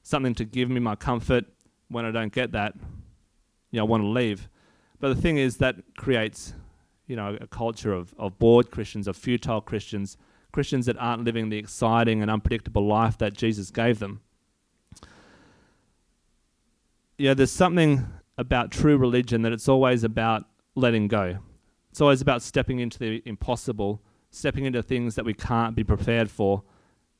something 0.01 0.33
to 0.33 0.45
give 0.45 0.67
me 0.71 0.79
my 0.79 0.95
comfort. 0.95 1.45
When 1.89 2.05
I 2.05 2.11
don't 2.11 2.33
get 2.33 2.53
that, 2.53 2.73
you 3.69 3.77
know, 3.77 3.85
I 3.85 3.87
want 3.87 4.01
to 4.01 4.07
leave. 4.07 4.49
But 4.99 5.09
the 5.09 5.21
thing 5.21 5.37
is 5.37 5.57
that 5.57 5.75
creates, 5.95 6.55
you 7.07 7.15
know, 7.15 7.37
a 7.39 7.47
culture 7.47 7.93
of, 7.93 8.13
of 8.17 8.37
bored 8.39 8.71
Christians, 8.71 9.07
of 9.07 9.17
futile 9.17 9.61
Christians, 9.61 10.17
Christians 10.51 10.85
that 10.85 10.97
aren't 10.97 11.23
living 11.23 11.49
the 11.49 11.57
exciting 11.57 12.21
and 12.21 12.29
unpredictable 12.29 12.85
life 12.85 13.17
that 13.17 13.33
Jesus 13.33 13.71
gave 13.71 13.99
them. 13.99 14.21
Yeah, 17.17 17.33
there's 17.33 17.51
something 17.51 18.07
about 18.37 18.71
true 18.71 18.97
religion 18.97 19.43
that 19.43 19.51
it's 19.51 19.69
always 19.69 20.03
about 20.03 20.45
letting 20.75 21.07
go. 21.07 21.39
It's 21.91 22.01
always 22.01 22.21
about 22.21 22.41
stepping 22.41 22.79
into 22.79 22.97
the 22.97 23.21
impossible 23.25 24.01
stepping 24.31 24.65
into 24.65 24.81
things 24.81 25.15
that 25.15 25.25
we 25.25 25.33
can't 25.33 25.75
be 25.75 25.83
prepared 25.83 26.31
for 26.31 26.63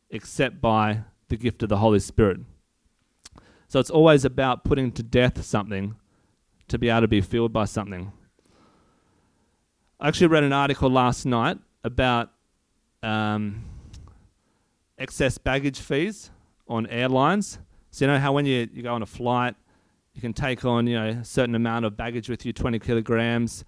except 0.09 0.61
by 0.61 1.01
the 1.27 1.37
gift 1.37 1.61
of 1.61 1.69
the 1.69 1.77
Holy 1.77 1.99
Spirit. 1.99 2.39
So 3.67 3.79
it's 3.79 3.89
always 3.89 4.25
about 4.25 4.63
putting 4.63 4.91
to 4.93 5.03
death 5.03 5.43
something 5.43 5.95
to 6.67 6.77
be 6.77 6.89
able 6.89 7.01
to 7.01 7.07
be 7.07 7.21
filled 7.21 7.53
by 7.53 7.65
something. 7.65 8.11
I 10.03 10.07
actually 10.07 10.27
read 10.27 10.43
an 10.43 10.51
article 10.51 10.89
last 10.89 11.27
night 11.27 11.59
about 11.83 12.31
um, 13.03 13.63
excess 14.97 15.37
baggage 15.37 15.77
fees 15.77 16.31
on 16.67 16.87
airlines. 16.87 17.59
So 17.91 18.05
you 18.05 18.11
know 18.11 18.17
how 18.17 18.33
when 18.33 18.47
you, 18.47 18.67
you 18.73 18.81
go 18.81 18.95
on 18.95 19.03
a 19.03 19.05
flight, 19.05 19.53
you 20.15 20.21
can 20.21 20.33
take 20.33 20.65
on 20.65 20.87
you 20.87 20.99
know 20.99 21.09
a 21.09 21.23
certain 21.23 21.53
amount 21.53 21.85
of 21.85 21.95
baggage 21.97 22.29
with 22.29 22.47
you, 22.47 22.51
20 22.51 22.79
kilograms. 22.79 23.63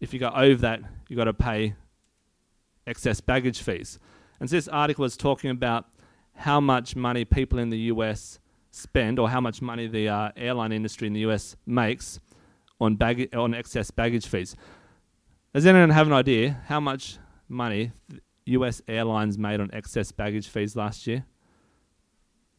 If 0.00 0.12
you 0.12 0.18
go 0.18 0.30
over 0.34 0.60
that, 0.62 0.80
you've 1.08 1.16
got 1.16 1.24
to 1.24 1.32
pay 1.32 1.76
excess 2.84 3.20
baggage 3.20 3.62
fees. 3.62 4.00
And 4.40 4.50
so 4.50 4.56
this 4.56 4.66
article 4.66 5.02
was 5.02 5.16
talking 5.16 5.50
about 5.50 5.86
how 6.34 6.60
much 6.60 6.96
money 6.96 7.24
people 7.24 7.60
in 7.60 7.70
the 7.70 7.78
US 7.92 8.40
spend, 8.72 9.20
or 9.20 9.30
how 9.30 9.40
much 9.40 9.62
money 9.62 9.86
the 9.86 10.08
uh, 10.08 10.32
airline 10.36 10.72
industry 10.72 11.06
in 11.06 11.12
the 11.12 11.20
US 11.20 11.54
makes 11.66 12.18
on, 12.80 12.96
baggage, 12.96 13.32
on 13.32 13.54
excess 13.54 13.92
baggage 13.92 14.26
fees. 14.26 14.56
Does 15.54 15.64
anyone 15.64 15.90
have 15.90 16.06
an 16.06 16.12
idea 16.12 16.60
how 16.66 16.78
much 16.78 17.18
money 17.48 17.92
US 18.44 18.82
airlines 18.86 19.38
made 19.38 19.60
on 19.60 19.70
excess 19.72 20.12
baggage 20.12 20.48
fees 20.48 20.76
last 20.76 21.06
year? 21.06 21.24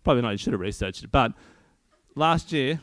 Probably 0.04 0.24
not, 0.24 0.32
you 0.32 0.38
should 0.38 0.54
have 0.54 0.60
researched 0.60 1.04
it. 1.04 1.12
But 1.12 1.34
last 2.16 2.52
year, 2.52 2.82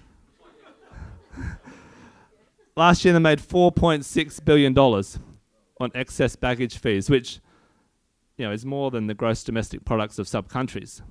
last 2.76 3.04
year 3.04 3.14
they 3.14 3.18
made 3.18 3.40
$4.6 3.40 4.44
billion 4.44 4.78
on 4.78 5.90
excess 5.94 6.36
baggage 6.36 6.78
fees, 6.78 7.10
which 7.10 7.40
you 8.36 8.46
know 8.46 8.52
is 8.52 8.64
more 8.64 8.90
than 8.92 9.08
the 9.08 9.14
gross 9.14 9.42
domestic 9.42 9.84
products 9.84 10.18
of 10.20 10.28
sub 10.28 10.48
countries. 10.48 11.02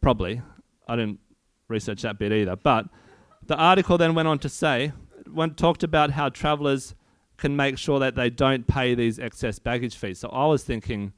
Probably, 0.00 0.42
I 0.88 0.96
didn't 0.96 1.20
research 1.68 2.02
that 2.02 2.18
bit 2.18 2.32
either. 2.32 2.56
But 2.56 2.86
the 3.46 3.56
article 3.56 3.98
then 3.98 4.14
went 4.14 4.26
on 4.26 4.40
to 4.40 4.48
say, 4.48 4.92
talked 5.56 5.84
about 5.84 6.10
how 6.10 6.28
travellers 6.28 6.96
can 7.36 7.56
make 7.56 7.78
sure 7.78 7.98
that 7.98 8.14
they 8.14 8.30
don't 8.30 8.66
pay 8.66 8.94
these 8.94 9.18
excess 9.18 9.58
baggage 9.58 9.96
fees. 9.96 10.18
So 10.20 10.28
I 10.28 10.46
was 10.46 10.64
thinking, 10.64 11.12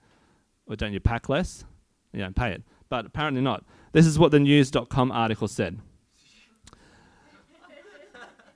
well, 0.67 0.77
don't 0.77 0.93
you 0.93 1.01
pack 1.01 1.29
less? 1.29 1.65
You 2.13 2.21
don't 2.21 2.37
pay 2.37 2.53
it. 2.53 2.63
But 2.89 3.07
apparently 3.07 3.43
not. 3.43 3.65
This 3.93 4.07
is 4.07 4.19
what 4.19 4.31
the 4.31 4.41
news.com 4.41 5.13
article 5.13 5.49
said. 5.49 5.79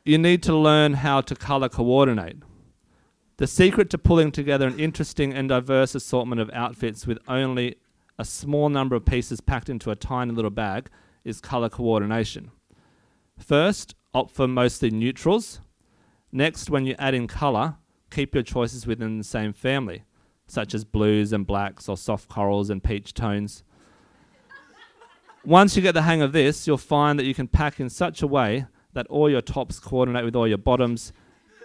you 0.05 0.19
need 0.19 0.43
to 0.45 0.57
learn 0.57 0.95
how 0.95 1.21
to 1.21 1.35
colour 1.35 1.69
coordinate. 1.69 2.39
The 3.37 3.47
secret 3.47 3.89
to 3.91 3.99
pulling 3.99 4.33
together 4.33 4.67
an 4.67 4.81
interesting 4.81 5.33
and 5.33 5.49
diverse 5.49 5.95
assortment 5.95 6.41
of 6.41 6.51
outfits 6.53 7.07
with 7.07 7.19
only 7.29 7.77
a 8.19 8.25
small 8.25 8.69
number 8.69 8.97
of 8.97 9.05
pieces 9.05 9.41
packed 9.41 9.69
into 9.69 9.91
a 9.91 9.97
tiny 9.97 10.33
little 10.33 10.51
bag 10.51 10.91
is 11.25 11.41
colour 11.41 11.69
coordination. 11.69 12.51
First, 13.39 13.95
opt 14.13 14.33
for 14.33 14.49
mostly 14.49 14.91
neutrals. 14.91 15.61
Next, 16.31 16.71
when 16.71 16.85
you 16.85 16.95
add 16.99 17.15
in 17.15 17.27
colour, 17.27 17.77
keep 18.11 18.35
your 18.35 18.43
choices 18.43 18.87
within 18.87 19.19
the 19.19 19.25
same 19.25 19.53
family, 19.53 20.05
such 20.47 20.75
as 20.75 20.85
blues 20.85 21.33
and 21.33 21.47
blacks 21.47 21.89
or 21.89 21.97
soft 21.97 22.29
corals 22.29 22.71
and 22.71 22.83
peach 22.83 23.15
tones. 23.15 23.65
Once 25.45 25.77
you 25.77 25.83
get 25.83 25.93
the 25.93 26.03
hang 26.03 26.21
of 26.21 26.33
this, 26.33 26.67
you'll 26.67 26.77
find 26.77 27.19
that 27.19 27.25
you 27.25 27.35
can 27.35 27.49
pack 27.49 27.81
in 27.81 27.89
such 27.89 28.21
a 28.21 28.27
way 28.27 28.67
that 28.93 29.07
all 29.07 29.31
your 29.31 29.41
tops 29.41 29.79
coordinate 29.79 30.25
with 30.25 30.37
all 30.37 30.47
your 30.47 30.59
bottoms, 30.59 31.13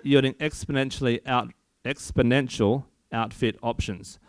yielding 0.04 0.34
exponentially 0.36 1.20
out 1.26 1.52
exponential 1.84 2.86
outfit 3.12 3.58
options. 3.62 4.20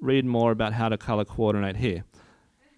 Read 0.00 0.24
more 0.24 0.50
about 0.50 0.74
how 0.74 0.88
to 0.88 0.98
color 0.98 1.24
coordinate 1.24 1.76
here. 1.76 2.04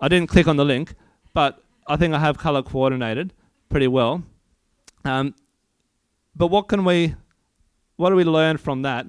I 0.01 0.09
didn't 0.09 0.29
click 0.29 0.47
on 0.47 0.57
the 0.57 0.65
link, 0.65 0.95
but 1.33 1.63
I 1.87 1.97
think 1.97 2.15
I 2.15 2.19
have 2.19 2.39
color 2.39 2.63
coordinated 2.63 3.33
pretty 3.69 3.89
well. 3.89 4.23
Um, 5.05 5.35
but 6.37 6.49
what 6.49 6.68
can 6.68 6.85
we, 6.85 7.14
what 7.97 8.11
do 8.11 8.16
we 8.16 8.25
learn 8.25 8.57
from 8.57 8.83
that? 8.83 9.07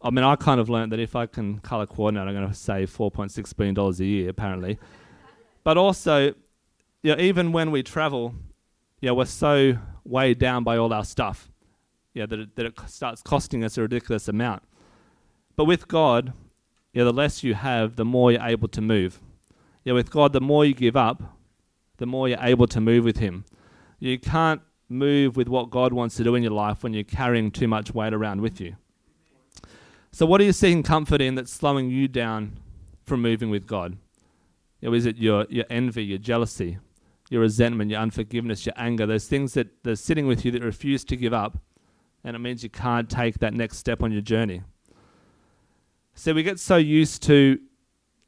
I 0.00 0.10
mean, 0.10 0.24
I 0.24 0.36
kind 0.36 0.60
of 0.60 0.68
learned 0.68 0.92
that 0.92 1.00
if 1.00 1.14
I 1.14 1.26
can 1.26 1.58
color 1.60 1.86
coordinate, 1.86 2.26
I'm 2.26 2.34
going 2.34 2.48
to 2.48 2.54
save 2.54 2.90
$4.6 2.90 3.56
billion 3.56 3.78
a 3.78 3.92
year, 4.04 4.30
apparently. 4.30 4.78
but 5.64 5.76
also, 5.76 6.34
you 7.02 7.14
know, 7.14 7.20
even 7.20 7.52
when 7.52 7.70
we 7.70 7.82
travel, 7.82 8.34
you 9.00 9.08
know, 9.08 9.14
we're 9.14 9.24
so 9.24 9.78
weighed 10.04 10.38
down 10.38 10.64
by 10.64 10.76
all 10.76 10.92
our 10.92 11.04
stuff 11.04 11.48
yeah, 12.14 12.26
that 12.26 12.38
it, 12.38 12.56
that 12.56 12.66
it 12.66 12.74
starts 12.86 13.22
costing 13.22 13.64
us 13.64 13.78
a 13.78 13.82
ridiculous 13.82 14.28
amount. 14.28 14.62
But 15.56 15.64
with 15.64 15.88
God, 15.88 16.32
yeah, 16.92 17.04
the 17.04 17.12
less 17.12 17.42
you 17.42 17.54
have, 17.54 17.96
the 17.96 18.04
more 18.04 18.32
you're 18.32 18.42
able 18.42 18.68
to 18.68 18.80
move. 18.80 19.20
Yeah, 19.84 19.94
with 19.94 20.10
God, 20.10 20.32
the 20.32 20.40
more 20.40 20.64
you 20.64 20.74
give 20.74 20.96
up, 20.96 21.22
the 21.96 22.06
more 22.06 22.28
you're 22.28 22.38
able 22.40 22.66
to 22.66 22.80
move 22.80 23.04
with 23.04 23.18
Him. 23.18 23.44
You 23.98 24.18
can't 24.18 24.60
move 24.92 25.36
with 25.36 25.48
what 25.48 25.70
God 25.70 25.92
wants 25.92 26.16
to 26.16 26.24
do 26.24 26.34
in 26.34 26.42
your 26.42 26.52
life 26.52 26.82
when 26.82 26.92
you're 26.92 27.04
carrying 27.04 27.50
too 27.50 27.68
much 27.68 27.94
weight 27.94 28.14
around 28.14 28.40
with 28.40 28.60
you. 28.60 28.76
So, 30.10 30.26
what 30.26 30.40
are 30.40 30.44
you 30.44 30.52
seeking 30.52 30.82
comfort 30.82 31.20
in 31.20 31.34
that's 31.34 31.52
slowing 31.52 31.90
you 31.90 32.08
down 32.08 32.58
from 33.04 33.22
moving 33.22 33.50
with 33.50 33.66
God? 33.66 33.96
You 34.80 34.88
know, 34.88 34.94
is 34.94 35.06
it 35.06 35.16
your, 35.16 35.46
your 35.48 35.64
envy, 35.70 36.04
your 36.04 36.18
jealousy, 36.18 36.78
your 37.30 37.40
resentment, 37.40 37.90
your 37.90 38.00
unforgiveness, 38.00 38.66
your 38.66 38.74
anger, 38.76 39.06
those 39.06 39.26
things 39.26 39.54
that 39.54 39.68
are 39.86 39.96
sitting 39.96 40.26
with 40.26 40.44
you 40.44 40.50
that 40.50 40.62
refuse 40.62 41.04
to 41.04 41.16
give 41.16 41.32
up? 41.32 41.58
and 42.24 42.36
it 42.36 42.38
means 42.38 42.62
you 42.62 42.70
can't 42.70 43.10
take 43.10 43.38
that 43.38 43.54
next 43.54 43.78
step 43.78 44.02
on 44.02 44.12
your 44.12 44.20
journey. 44.20 44.62
So 46.14 46.32
we 46.34 46.42
get 46.42 46.60
so 46.60 46.76
used 46.76 47.22
to 47.24 47.58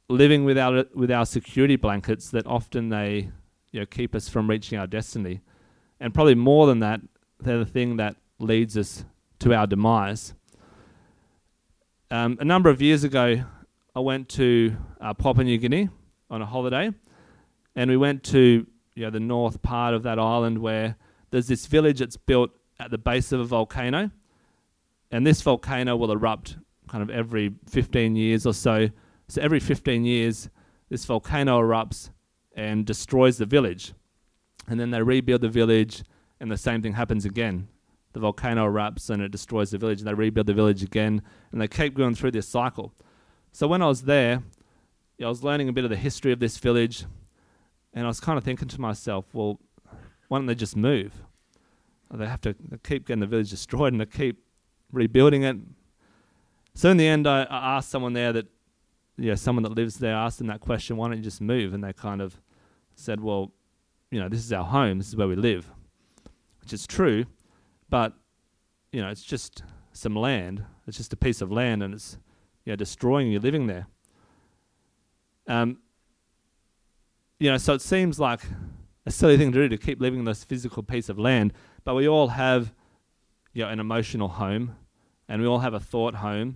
living 0.09 0.43
with 0.43 0.57
our 0.57 0.85
with 0.93 1.11
our 1.11 1.25
security 1.25 1.75
blankets 1.75 2.29
that 2.29 2.45
often 2.45 2.89
they 2.89 3.29
you 3.71 3.79
know 3.79 3.85
keep 3.85 4.15
us 4.15 4.27
from 4.27 4.49
reaching 4.49 4.77
our 4.77 4.87
destiny, 4.87 5.41
and 5.99 6.13
probably 6.13 6.35
more 6.35 6.67
than 6.67 6.79
that, 6.79 7.01
they're 7.39 7.59
the 7.59 7.65
thing 7.65 7.97
that 7.97 8.15
leads 8.39 8.77
us 8.77 9.05
to 9.39 9.53
our 9.53 9.67
demise. 9.67 10.33
Um, 12.11 12.37
a 12.39 12.45
number 12.45 12.69
of 12.69 12.81
years 12.81 13.03
ago, 13.03 13.43
I 13.95 13.99
went 13.99 14.29
to 14.29 14.75
uh, 15.01 15.13
Papua 15.13 15.43
New 15.43 15.57
Guinea 15.57 15.89
on 16.29 16.41
a 16.41 16.45
holiday, 16.45 16.91
and 17.75 17.89
we 17.89 17.97
went 17.97 18.23
to 18.25 18.65
you 18.95 19.03
know, 19.03 19.09
the 19.09 19.19
north 19.19 19.61
part 19.61 19.93
of 19.93 20.03
that 20.03 20.19
island 20.19 20.59
where 20.59 20.95
there's 21.31 21.47
this 21.47 21.65
village 21.65 21.99
that's 21.99 22.17
built 22.17 22.51
at 22.79 22.91
the 22.91 22.97
base 22.97 23.31
of 23.31 23.39
a 23.39 23.45
volcano, 23.45 24.11
and 25.11 25.25
this 25.25 25.41
volcano 25.41 25.95
will 25.95 26.11
erupt 26.11 26.57
kind 26.87 27.01
of 27.01 27.09
every 27.09 27.53
15 27.67 28.15
years 28.15 28.45
or 28.45 28.53
so. 28.53 28.89
So 29.27 29.41
every 29.41 29.59
15 29.59 30.05
years, 30.05 30.49
this 30.89 31.05
volcano 31.05 31.59
erupts 31.61 32.11
and 32.55 32.85
destroys 32.85 33.37
the 33.37 33.45
village. 33.45 33.93
And 34.67 34.79
then 34.79 34.91
they 34.91 35.01
rebuild 35.01 35.41
the 35.41 35.49
village, 35.49 36.03
and 36.39 36.51
the 36.51 36.57
same 36.57 36.81
thing 36.81 36.93
happens 36.93 37.25
again. 37.25 37.67
The 38.13 38.19
volcano 38.19 38.65
erupts 38.65 39.09
and 39.09 39.21
it 39.21 39.31
destroys 39.31 39.71
the 39.71 39.77
village, 39.77 39.99
and 39.99 40.07
they 40.07 40.13
rebuild 40.13 40.47
the 40.47 40.53
village 40.53 40.81
again, 40.81 41.21
and 41.51 41.61
they 41.61 41.67
keep 41.67 41.95
going 41.95 42.15
through 42.15 42.31
this 42.31 42.47
cycle. 42.47 42.93
So 43.51 43.67
when 43.67 43.81
I 43.81 43.87
was 43.87 44.03
there, 44.03 44.43
I 45.21 45.27
was 45.27 45.43
learning 45.43 45.69
a 45.69 45.73
bit 45.73 45.83
of 45.83 45.89
the 45.89 45.95
history 45.95 46.31
of 46.31 46.39
this 46.39 46.57
village, 46.57 47.05
and 47.93 48.05
I 48.05 48.07
was 48.07 48.19
kind 48.19 48.37
of 48.37 48.43
thinking 48.43 48.67
to 48.67 48.81
myself, 48.81 49.25
well, 49.33 49.59
why 50.27 50.37
don't 50.37 50.47
they 50.47 50.55
just 50.55 50.75
move? 50.75 51.13
They 52.11 52.25
have 52.25 52.41
to 52.41 52.55
they 52.69 52.77
keep 52.83 53.07
getting 53.07 53.21
the 53.21 53.27
village 53.27 53.49
destroyed 53.57 53.93
and 53.93 54.01
they 54.01 54.05
keep 54.05 54.43
rebuilding 54.91 55.43
it. 55.43 55.57
So 56.73 56.89
in 56.89 56.97
the 56.97 57.07
end, 57.07 57.27
I, 57.27 57.43
I 57.43 57.77
asked 57.77 57.89
someone 57.89 58.13
there 58.13 58.33
that, 58.33 58.47
you 59.17 59.29
know, 59.29 59.35
someone 59.35 59.63
that 59.63 59.73
lives 59.73 59.97
there, 59.97 60.13
asked 60.13 60.39
them 60.39 60.47
that 60.47 60.59
question, 60.59 60.97
why 60.97 61.07
don't 61.07 61.17
you 61.17 61.23
just 61.23 61.41
move? 61.41 61.73
And 61.73 61.83
they 61.83 61.93
kind 61.93 62.21
of 62.21 62.41
said, 62.95 63.21
well, 63.21 63.53
you 64.15 64.21
know, 64.21 64.29
this 64.29 64.45
is 64.45 64.53
our 64.53 64.63
home, 64.63 64.97
this 64.97 65.09
is 65.09 65.17
where 65.17 65.27
we 65.27 65.35
live, 65.35 65.69
which 66.61 66.71
is 66.71 66.87
true, 66.87 67.25
but, 67.89 68.13
you 68.93 69.01
know, 69.01 69.09
it's 69.09 69.25
just 69.25 69.61
some 69.91 70.15
land, 70.15 70.63
it's 70.87 70.95
just 70.95 71.11
a 71.11 71.17
piece 71.17 71.41
of 71.41 71.51
land, 71.51 71.83
and 71.83 71.93
it's, 71.93 72.17
you 72.63 72.71
know, 72.71 72.77
destroying 72.77 73.29
you 73.29 73.41
living 73.41 73.67
there. 73.67 73.87
Um, 75.47 75.79
you 77.41 77.51
know, 77.51 77.57
so 77.57 77.73
it 77.73 77.81
seems 77.81 78.17
like 78.17 78.39
a 79.05 79.11
silly 79.11 79.35
thing 79.35 79.51
to 79.51 79.67
do 79.67 79.67
to 79.67 79.77
keep 79.77 79.99
living 79.99 80.19
in 80.19 80.25
this 80.25 80.45
physical 80.45 80.81
piece 80.81 81.09
of 81.09 81.19
land, 81.19 81.51
but 81.83 81.93
we 81.93 82.07
all 82.07 82.29
have, 82.29 82.73
you 83.51 83.65
know, 83.65 83.69
an 83.69 83.81
emotional 83.81 84.29
home, 84.29 84.77
and 85.27 85.41
we 85.41 85.47
all 85.47 85.59
have 85.59 85.73
a 85.73 85.79
thought 85.81 86.15
home, 86.15 86.55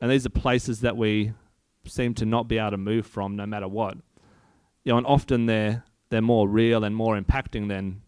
and 0.00 0.10
these 0.10 0.26
are 0.26 0.30
places 0.30 0.80
that 0.80 0.96
we 0.96 1.32
seem 1.84 2.12
to 2.14 2.26
not 2.26 2.48
be 2.48 2.58
able 2.58 2.72
to 2.72 2.76
move 2.76 3.06
from 3.06 3.36
no 3.36 3.46
matter 3.46 3.68
what. 3.68 3.98
You 4.82 4.94
know, 4.94 4.98
and 4.98 5.06
often 5.06 5.46
they're 5.46 5.84
they're 6.10 6.20
more 6.20 6.48
real 6.48 6.84
and 6.84 6.94
more 6.94 7.18
impacting 7.18 7.68
than 7.68 8.02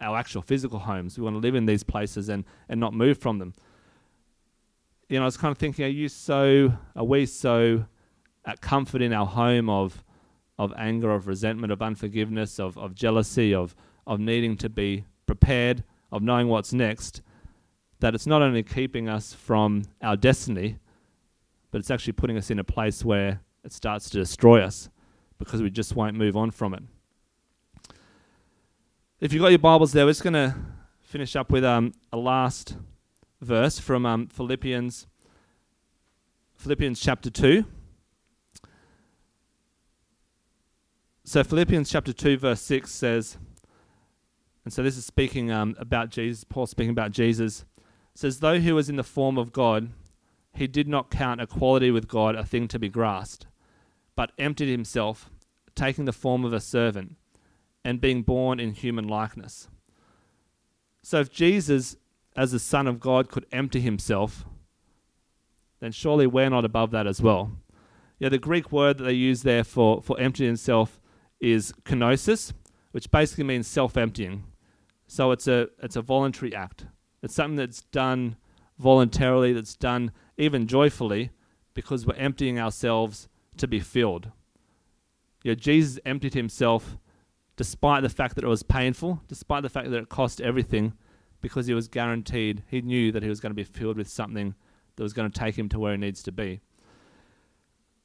our 0.00 0.16
actual 0.16 0.42
physical 0.42 0.80
homes. 0.80 1.16
We 1.16 1.24
want 1.24 1.34
to 1.34 1.40
live 1.40 1.54
in 1.54 1.66
these 1.66 1.82
places 1.82 2.28
and, 2.28 2.44
and 2.68 2.78
not 2.78 2.92
move 2.92 3.18
from 3.18 3.38
them. 3.38 3.54
You 5.08 5.18
know, 5.18 5.22
I 5.22 5.26
was 5.26 5.36
kind 5.36 5.52
of 5.52 5.58
thinking, 5.58 5.84
are 5.84 5.88
you 5.88 6.08
so 6.08 6.72
are 6.96 7.04
we 7.04 7.26
so 7.26 7.86
at 8.44 8.60
comfort 8.60 9.02
in 9.02 9.12
our 9.12 9.26
home 9.26 9.70
of 9.70 10.04
of 10.58 10.72
anger, 10.76 11.10
of 11.10 11.26
resentment, 11.26 11.72
of 11.72 11.82
unforgiveness, 11.82 12.60
of, 12.60 12.78
of 12.78 12.94
jealousy, 12.94 13.54
of, 13.54 13.74
of 14.06 14.20
needing 14.20 14.56
to 14.56 14.68
be 14.68 15.04
prepared, 15.26 15.82
of 16.12 16.22
knowing 16.22 16.48
what's 16.48 16.72
next, 16.72 17.22
that 18.00 18.14
it's 18.14 18.26
not 18.26 18.42
only 18.42 18.62
keeping 18.62 19.08
us 19.08 19.32
from 19.32 19.82
our 20.02 20.16
destiny, 20.16 20.78
but 21.70 21.80
it's 21.80 21.90
actually 21.90 22.12
putting 22.12 22.36
us 22.36 22.50
in 22.50 22.58
a 22.58 22.64
place 22.64 23.04
where 23.04 23.40
it 23.64 23.72
starts 23.72 24.08
to 24.10 24.18
destroy 24.18 24.60
us 24.60 24.88
because 25.38 25.60
we 25.60 25.70
just 25.70 25.96
won't 25.96 26.16
move 26.16 26.36
on 26.36 26.50
from 26.50 26.74
it. 26.74 26.82
If 29.24 29.32
you've 29.32 29.40
got 29.40 29.48
your 29.52 29.58
Bibles 29.58 29.92
there, 29.92 30.04
we're 30.04 30.10
just 30.10 30.22
going 30.22 30.34
to 30.34 30.54
finish 31.00 31.34
up 31.34 31.50
with 31.50 31.64
um, 31.64 31.94
a 32.12 32.18
last 32.18 32.76
verse 33.40 33.78
from 33.78 34.04
um, 34.04 34.26
Philippians, 34.26 35.06
Philippians 36.56 37.00
chapter 37.00 37.30
2. 37.30 37.64
So 41.24 41.42
Philippians 41.42 41.88
chapter 41.88 42.12
2, 42.12 42.36
verse 42.36 42.60
6 42.60 42.92
says, 42.92 43.38
and 44.62 44.74
so 44.74 44.82
this 44.82 44.98
is 44.98 45.06
speaking 45.06 45.50
um, 45.50 45.74
about 45.78 46.10
Jesus, 46.10 46.44
Paul 46.44 46.66
speaking 46.66 46.90
about 46.90 47.10
Jesus, 47.10 47.64
says, 48.14 48.40
Though 48.40 48.60
he 48.60 48.72
was 48.72 48.90
in 48.90 48.96
the 48.96 49.02
form 49.02 49.38
of 49.38 49.54
God, 49.54 49.88
he 50.52 50.66
did 50.66 50.86
not 50.86 51.10
count 51.10 51.40
equality 51.40 51.90
with 51.90 52.08
God 52.08 52.36
a 52.36 52.44
thing 52.44 52.68
to 52.68 52.78
be 52.78 52.90
grasped, 52.90 53.46
but 54.16 54.32
emptied 54.36 54.68
himself, 54.68 55.30
taking 55.74 56.04
the 56.04 56.12
form 56.12 56.44
of 56.44 56.52
a 56.52 56.60
servant, 56.60 57.16
and 57.84 58.00
being 58.00 58.22
born 58.22 58.58
in 58.58 58.72
human 58.72 59.06
likeness. 59.06 59.68
So 61.02 61.20
if 61.20 61.30
Jesus, 61.30 61.96
as 62.34 62.52
the 62.52 62.58
Son 62.58 62.86
of 62.86 62.98
God, 62.98 63.28
could 63.28 63.46
empty 63.52 63.80
himself, 63.80 64.44
then 65.80 65.92
surely 65.92 66.26
we're 66.26 66.48
not 66.48 66.64
above 66.64 66.90
that 66.92 67.06
as 67.06 67.20
well. 67.20 67.52
Yeah, 68.18 68.30
the 68.30 68.38
Greek 68.38 68.72
word 68.72 68.98
that 68.98 69.04
they 69.04 69.12
use 69.12 69.42
there 69.42 69.64
for, 69.64 70.00
for 70.00 70.18
emptying 70.18 70.48
himself 70.48 71.00
is 71.40 71.74
kenosis, 71.84 72.52
which 72.92 73.10
basically 73.10 73.44
means 73.44 73.66
self-emptying. 73.66 74.44
So 75.06 75.30
it's 75.32 75.46
a 75.46 75.68
it's 75.82 75.96
a 75.96 76.02
voluntary 76.02 76.54
act. 76.54 76.86
It's 77.22 77.34
something 77.34 77.56
that's 77.56 77.82
done 77.82 78.36
voluntarily, 78.78 79.52
that's 79.52 79.76
done 79.76 80.10
even 80.38 80.66
joyfully, 80.66 81.30
because 81.74 82.06
we're 82.06 82.14
emptying 82.14 82.58
ourselves 82.58 83.28
to 83.58 83.68
be 83.68 83.80
filled. 83.80 84.30
Know, 85.44 85.54
Jesus 85.54 85.98
emptied 86.06 86.34
himself 86.34 86.96
despite 87.56 88.02
the 88.02 88.08
fact 88.08 88.34
that 88.34 88.44
it 88.44 88.48
was 88.48 88.62
painful, 88.62 89.22
despite 89.28 89.62
the 89.62 89.68
fact 89.68 89.90
that 89.90 89.96
it 89.96 90.08
cost 90.08 90.40
everything, 90.40 90.94
because 91.40 91.66
he 91.66 91.74
was 91.74 91.88
guaranteed, 91.88 92.62
he 92.68 92.80
knew 92.80 93.12
that 93.12 93.22
he 93.22 93.28
was 93.28 93.40
going 93.40 93.50
to 93.50 93.54
be 93.54 93.64
filled 93.64 93.96
with 93.96 94.08
something 94.08 94.54
that 94.96 95.02
was 95.02 95.12
going 95.12 95.30
to 95.30 95.38
take 95.38 95.58
him 95.58 95.68
to 95.68 95.78
where 95.78 95.92
he 95.92 95.98
needs 95.98 96.22
to 96.22 96.32
be. 96.32 96.60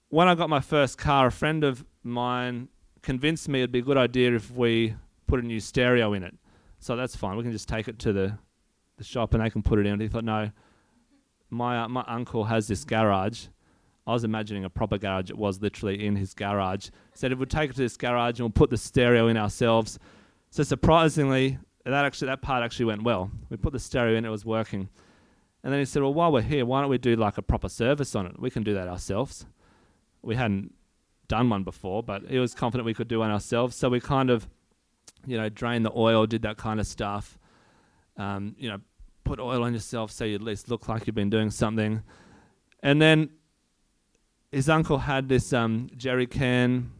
When 0.09 0.27
I 0.27 0.35
got 0.35 0.49
my 0.49 0.59
first 0.59 0.97
car, 0.97 1.27
a 1.27 1.31
friend 1.31 1.63
of 1.63 1.85
mine 2.03 2.69
convinced 3.01 3.47
me 3.47 3.59
it'd 3.59 3.71
be 3.71 3.79
a 3.79 3.83
good 3.83 3.97
idea 3.97 4.35
if 4.35 4.51
we 4.51 4.95
put 5.27 5.39
a 5.39 5.45
new 5.45 5.59
stereo 5.59 6.13
in 6.13 6.23
it. 6.23 6.35
So 6.79 6.95
that's 6.95 7.15
fine. 7.15 7.38
We 7.38 7.43
can 7.43 7.51
just 7.51 7.69
take 7.69 7.88
it 7.88 7.99
to 7.99 8.13
the, 8.13 8.38
the 8.97 9.03
shop 9.03 9.33
and 9.33 9.43
they 9.43 9.49
can 9.49 9.62
put 9.62 9.79
it 9.79 9.85
in. 9.85 9.99
He 9.99 10.07
thought, 10.07 10.23
no, 10.23 10.51
my, 11.49 11.83
uh, 11.83 11.88
my 11.88 12.03
uncle 12.07 12.45
has 12.45 12.67
this 12.67 12.83
garage. 12.83 13.47
I 14.10 14.13
was 14.13 14.24
imagining 14.24 14.65
a 14.65 14.72
proper 14.72 14.98
garage. 14.98 15.30
It 15.30 15.38
was 15.38 15.62
literally 15.62 16.04
in 16.04 16.15
his 16.15 16.34
garage. 16.34 16.89
Said 17.13 17.32
if 17.32 17.38
we'd 17.38 17.50
take 17.52 17.69
it 17.69 17.76
to 17.76 17.82
this 17.82 17.95
garage 17.95 18.39
and 18.39 18.41
we'll 18.41 18.50
put 18.50 18.72
the 18.72 18.78
stereo 18.78 19.28
in 19.28 19.38
ourselves. 19.38 20.00
So 20.50 20.63
surprisingly, 20.63 21.60
that 21.86 22.06
actually 22.06 22.26
that 22.28 22.41
part 22.41 22.63
actually 22.63 22.86
went 22.86 23.04
well. 23.04 23.30
We 23.50 23.58
put 23.58 23.72
the 23.72 23.80
stereo 23.80 24.17
in, 24.17 24.26
it 24.26 24.30
was 24.30 24.43
working. 24.43 24.89
And 25.63 25.72
then 25.72 25.80
he 25.80 25.86
said, 25.86 26.02
well, 26.02 26.13
while 26.13 26.32
we're 26.32 26.41
here, 26.41 26.65
why 26.65 26.82
don't 26.82 26.89
we 26.89 26.98
do 26.98 27.15
like 27.15 27.38
a 27.38 27.43
proper 27.43 27.69
service 27.69 28.15
on 28.15 28.26
it? 28.26 28.39
We 28.39 28.50
can 28.50 28.63
do 28.63 28.74
that 28.74 28.88
ourselves. 28.88 29.45
We 30.24 30.36
hadn't 30.36 30.74
done 31.28 31.48
one 31.50 31.63
before, 31.63 32.02
but 32.02 32.24
he 32.28 32.39
was 32.39 32.56
confident 32.56 32.88
we 32.88 32.95
could 32.95 33.08
do 33.08 33.19
one 33.19 33.30
ourselves. 33.30 33.76
So 33.76 33.89
we 33.89 34.00
kind 34.00 34.32
of, 34.32 34.48
you 35.28 35.38
know, 35.38 35.50
drained 35.50 35.86
the 35.86 35.91
oil, 35.95 36.26
did 36.26 36.41
that 36.41 36.58
kind 36.58 36.80
of 36.80 36.88
stuff. 36.88 37.38
Um, 38.17 38.56
you 38.58 38.69
know, 38.69 38.80
put 39.24 39.39
oil 39.39 39.63
on 39.63 39.74
yourself 39.74 40.10
so 40.12 40.26
you 40.26 40.34
at 40.34 40.41
least 40.41 40.67
look 40.67 40.89
like 40.89 41.06
you've 41.06 41.15
been 41.15 41.30
doing 41.30 41.52
something. 41.52 42.02
And 42.82 43.00
then 43.00 43.30
his 44.51 44.69
uncle 44.69 44.99
had 44.99 45.29
this 45.29 45.53
um, 45.53 45.89
jerry 45.95 46.27
can, 46.27 46.91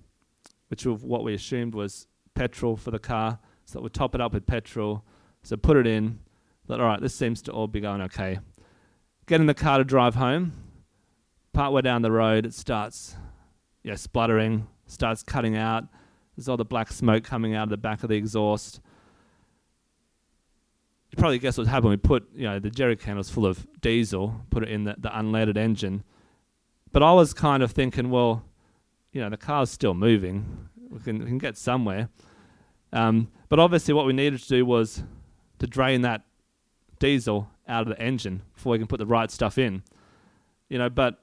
which 0.68 0.86
was 0.86 1.02
what 1.02 1.24
we 1.24 1.34
assumed 1.34 1.74
was 1.74 2.08
petrol 2.36 2.76
for 2.76 2.92
the 2.92 3.00
car. 3.00 3.40
So 3.66 3.82
we 3.82 3.90
top 3.90 4.16
it 4.16 4.22
up 4.22 4.34
with 4.34 4.46
petrol. 4.46 5.04
So 5.44 5.58
put 5.58 5.78
it 5.78 5.88
in. 5.88 6.20
Thought, 6.68 6.80
all 6.80 6.88
right, 6.88 7.02
this 7.02 7.16
seems 7.16 7.42
to 7.44 7.52
all 7.52 7.68
be 7.68 7.80
going 7.80 8.02
okay. 8.02 8.40
Get 9.26 9.42
in 9.42 9.48
the 9.48 9.54
car 9.54 9.80
to 9.80 9.84
drive 9.84 10.16
home. 10.16 10.54
Part 11.54 11.74
way 11.74 11.82
down 11.82 12.04
the 12.04 12.12
road, 12.12 12.46
it 12.46 12.54
starts 12.54 13.16
yeah, 13.84 13.96
spluttering, 13.96 14.68
starts 14.86 15.24
cutting 15.24 15.58
out. 15.58 15.86
There's 16.36 16.48
all 16.48 16.58
the 16.58 16.66
black 16.66 16.92
smoke 16.92 17.24
coming 17.24 17.56
out 17.56 17.64
of 17.64 17.70
the 17.70 17.78
back 17.78 18.04
of 18.04 18.10
the 18.10 18.16
exhaust. 18.16 18.82
You 21.12 21.18
probably 21.18 21.40
guess 21.40 21.58
what 21.58 21.66
happened. 21.66 21.90
We 21.90 21.98
put, 21.98 22.30
you 22.36 22.44
know, 22.44 22.60
the 22.60 22.70
jerry 22.70 22.96
can 22.96 23.18
was 23.18 23.30
full 23.30 23.46
of 23.48 23.66
diesel, 23.82 24.42
put 24.52 24.64
it 24.64 24.70
in 24.70 24.84
the, 24.84 24.96
the 24.98 25.10
unleaded 25.10 25.58
engine. 25.58 26.04
But 26.92 27.04
I 27.04 27.14
was 27.14 27.34
kind 27.34 27.62
of 27.62 27.72
thinking, 27.72 28.10
well, 28.10 28.44
you 29.12 29.22
know, 29.22 29.30
the 29.30 29.38
car's 29.38 29.70
still 29.70 29.94
moving. 29.94 30.70
We 30.90 31.00
can, 31.00 31.20
we 31.20 31.26
can 31.26 31.38
get 31.38 31.58
somewhere. 31.58 32.10
Um, 32.92 33.30
but 33.50 33.60
obviously, 33.60 33.94
what 33.94 34.06
we 34.06 34.14
needed 34.14 34.42
to 34.42 34.48
do 34.48 34.66
was 34.66 35.04
to 35.60 35.68
drain 35.68 36.02
that 36.02 36.24
diesel 37.00 37.50
out 37.68 37.84
of 37.84 37.96
the 37.96 38.02
engine 38.02 38.42
before 38.56 38.72
we 38.72 38.78
can 38.78 38.88
put 38.88 39.00
the 39.00 39.06
right 39.06 39.30
stuff 39.30 39.58
in. 39.58 39.84
You 40.70 40.78
know, 40.78 40.90
but 40.90 41.22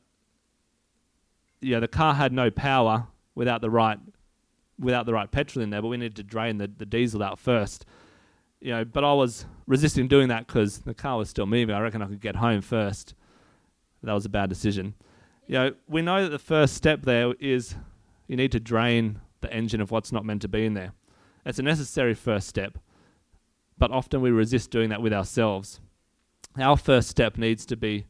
yeah, 1.60 1.80
the 1.80 1.88
car 1.88 2.14
had 2.14 2.32
no 2.32 2.50
power 2.50 3.06
without 3.34 3.60
the 3.60 3.70
right 3.70 3.98
without 4.78 5.06
the 5.06 5.12
right 5.14 5.30
petrol 5.30 5.62
in 5.62 5.70
there, 5.70 5.80
but 5.80 5.88
we 5.88 5.96
needed 5.96 6.16
to 6.16 6.22
drain 6.22 6.58
the, 6.58 6.66
the 6.66 6.84
diesel 6.84 7.22
out 7.22 7.38
first. 7.38 7.86
You 8.60 8.72
know, 8.72 8.84
but 8.84 9.04
I 9.04 9.12
was 9.14 9.46
resisting 9.66 10.06
doing 10.06 10.28
that 10.28 10.46
because 10.46 10.80
the 10.80 10.94
car 10.94 11.16
was 11.18 11.30
still 11.30 11.46
moving. 11.46 11.74
I 11.74 11.80
reckon 11.80 12.02
I 12.02 12.06
could 12.06 12.20
get 12.20 12.36
home 12.36 12.60
first. 12.60 13.14
That 14.02 14.12
was 14.12 14.24
a 14.24 14.28
bad 14.28 14.48
decision. 14.48 14.94
You 15.46 15.54
know, 15.54 15.74
we 15.88 16.02
know 16.02 16.24
that 16.24 16.30
the 16.30 16.38
first 16.38 16.74
step 16.74 17.02
there 17.02 17.32
is 17.38 17.76
you 18.26 18.36
need 18.36 18.52
to 18.52 18.60
drain 18.60 19.20
the 19.40 19.52
engine 19.52 19.80
of 19.80 19.90
what's 19.90 20.10
not 20.10 20.24
meant 20.24 20.42
to 20.42 20.48
be 20.48 20.64
in 20.64 20.74
there. 20.74 20.92
It's 21.44 21.60
a 21.60 21.62
necessary 21.62 22.14
first 22.14 22.48
step, 22.48 22.78
but 23.78 23.92
often 23.92 24.20
we 24.20 24.30
resist 24.30 24.70
doing 24.70 24.90
that 24.90 25.00
with 25.00 25.12
ourselves. 25.12 25.80
Our 26.58 26.76
first 26.76 27.08
step 27.08 27.38
needs 27.38 27.64
to 27.66 27.76
be 27.76 28.06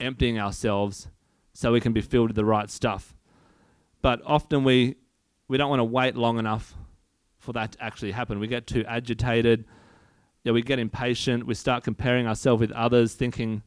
emptying 0.00 0.38
ourselves 0.38 1.08
so 1.52 1.72
we 1.72 1.80
can 1.80 1.92
be 1.92 2.00
filled 2.00 2.28
with 2.28 2.36
the 2.36 2.44
right 2.44 2.70
stuff. 2.70 3.14
But 4.00 4.22
often 4.24 4.64
we 4.64 4.96
we 5.48 5.58
don't 5.58 5.68
want 5.68 5.80
to 5.80 5.84
wait 5.84 6.16
long 6.16 6.38
enough 6.38 6.74
for 7.38 7.52
that 7.52 7.72
to 7.72 7.82
actually 7.84 8.12
happen. 8.12 8.38
We 8.38 8.46
get 8.46 8.66
too 8.66 8.84
agitated. 8.88 9.66
Yeah, 10.44 10.52
we 10.52 10.62
get 10.62 10.78
impatient. 10.78 11.44
We 11.44 11.54
start 11.54 11.84
comparing 11.84 12.26
ourselves 12.26 12.60
with 12.60 12.72
others, 12.72 13.14
thinking, 13.14 13.62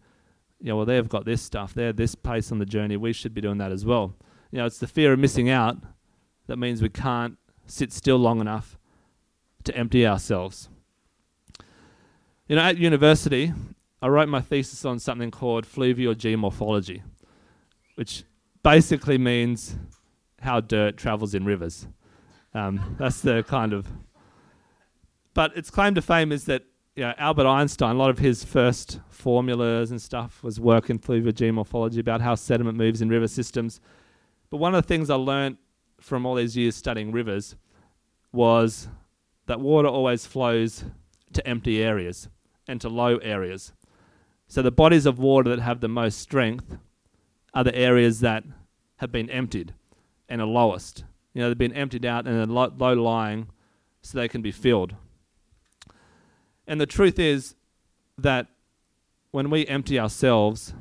yeah, 0.66 0.74
well, 0.74 0.86
they've 0.86 1.08
got 1.08 1.26
this 1.26 1.44
stuff. 1.44 1.76
They're 1.76 1.94
this 1.94 2.16
place 2.16 2.52
on 2.52 2.58
the 2.58 2.66
journey. 2.66 2.98
We 2.98 3.14
should 3.14 3.36
be 3.36 3.40
doing 3.40 3.60
that 3.60 3.72
as 3.72 3.86
well. 3.86 4.16
You 4.50 4.58
know, 4.58 4.66
it's 4.66 4.80
the 4.80 4.88
fear 4.88 5.14
of 5.14 5.20
missing 5.20 5.48
out 5.48 5.78
that 6.48 6.58
means 6.58 6.82
we 6.82 6.90
can't 6.90 7.38
sit 7.68 7.94
still 7.94 8.18
long 8.18 8.42
enough 8.42 8.76
to 9.66 9.78
empty 9.78 10.08
ourselves. 10.08 10.70
You 12.48 12.56
know, 12.56 12.64
at 12.64 12.80
university, 12.80 13.54
I 14.02 14.08
wrote 14.08 14.28
my 14.28 14.42
thesis 14.42 14.84
on 14.86 14.98
something 14.98 15.30
called 15.30 15.68
fluvial 15.68 16.16
geomorphology, 16.16 17.04
which 17.94 18.24
basically 18.64 19.20
means 19.20 19.76
how 20.42 20.62
dirt 20.62 20.98
travels 20.98 21.36
in 21.36 21.46
rivers. 21.46 21.86
Um, 22.56 22.96
that's 22.98 23.22
the 23.22 23.44
kind 23.44 23.72
of. 23.72 23.86
But 25.36 25.56
its 25.56 25.70
claim 25.70 25.94
to 25.94 26.02
fame 26.02 26.32
is 26.32 26.46
that 26.46 26.64
know, 27.04 27.14
Albert 27.18 27.46
Einstein, 27.46 27.96
a 27.96 28.00
lot 28.00 28.10
of 28.10 28.20
his 28.20 28.44
first 28.44 29.00
formulas 29.10 29.92
and 29.92 30.02
stuff 30.02 30.42
was 30.42 30.60
work 30.60 30.90
in 30.90 30.98
fluvial 30.98 31.34
geomorphology 31.34 32.00
about 32.00 32.22
how 32.22 32.36
sediment 32.36 32.78
moves 32.78 33.02
in 33.02 33.10
river 33.10 33.28
systems. 33.28 33.82
But 34.50 34.58
one 34.58 34.74
of 34.74 34.82
the 34.82 34.88
things 34.88 35.10
I 35.10 35.16
learned 35.16 35.58
from 36.00 36.26
all 36.26 36.36
these 36.36 36.56
years 36.56 36.76
studying 36.76 37.12
rivers 37.12 37.56
was 38.32 38.88
that 39.48 39.60
water 39.60 39.88
always 39.88 40.26
flows 40.26 40.86
to 41.34 41.46
empty 41.48 41.84
areas 41.84 42.30
and 42.68 42.80
to 42.82 42.90
low 42.90 43.18
areas. 43.18 43.74
So 44.48 44.62
the 44.62 44.72
bodies 44.72 45.06
of 45.06 45.20
water 45.20 45.50
that 45.50 45.62
have 45.62 45.82
the 45.82 45.88
most 45.88 46.20
strength 46.20 46.78
are 47.54 47.64
the 47.64 47.76
areas 47.76 48.22
that 48.22 48.44
have 48.98 49.12
been 49.12 49.30
emptied 49.30 49.74
and 50.30 50.42
are 50.42 50.48
lowest. 50.48 51.04
You 51.34 51.42
know, 51.42 51.50
they've 51.50 51.58
been 51.58 51.74
emptied 51.74 52.06
out 52.06 52.28
and 52.28 52.40
are 52.40 52.70
low 52.70 52.94
lying 52.94 53.48
so 54.02 54.18
they 54.18 54.28
can 54.28 54.42
be 54.42 54.52
filled. 54.52 54.96
And 56.68 56.82
the 56.82 56.86
truth 56.86 57.20
is 57.20 57.56
that 58.18 58.48
when 59.32 59.50
we 59.50 59.68
empty 59.68 60.00
ourselves, 60.00 60.74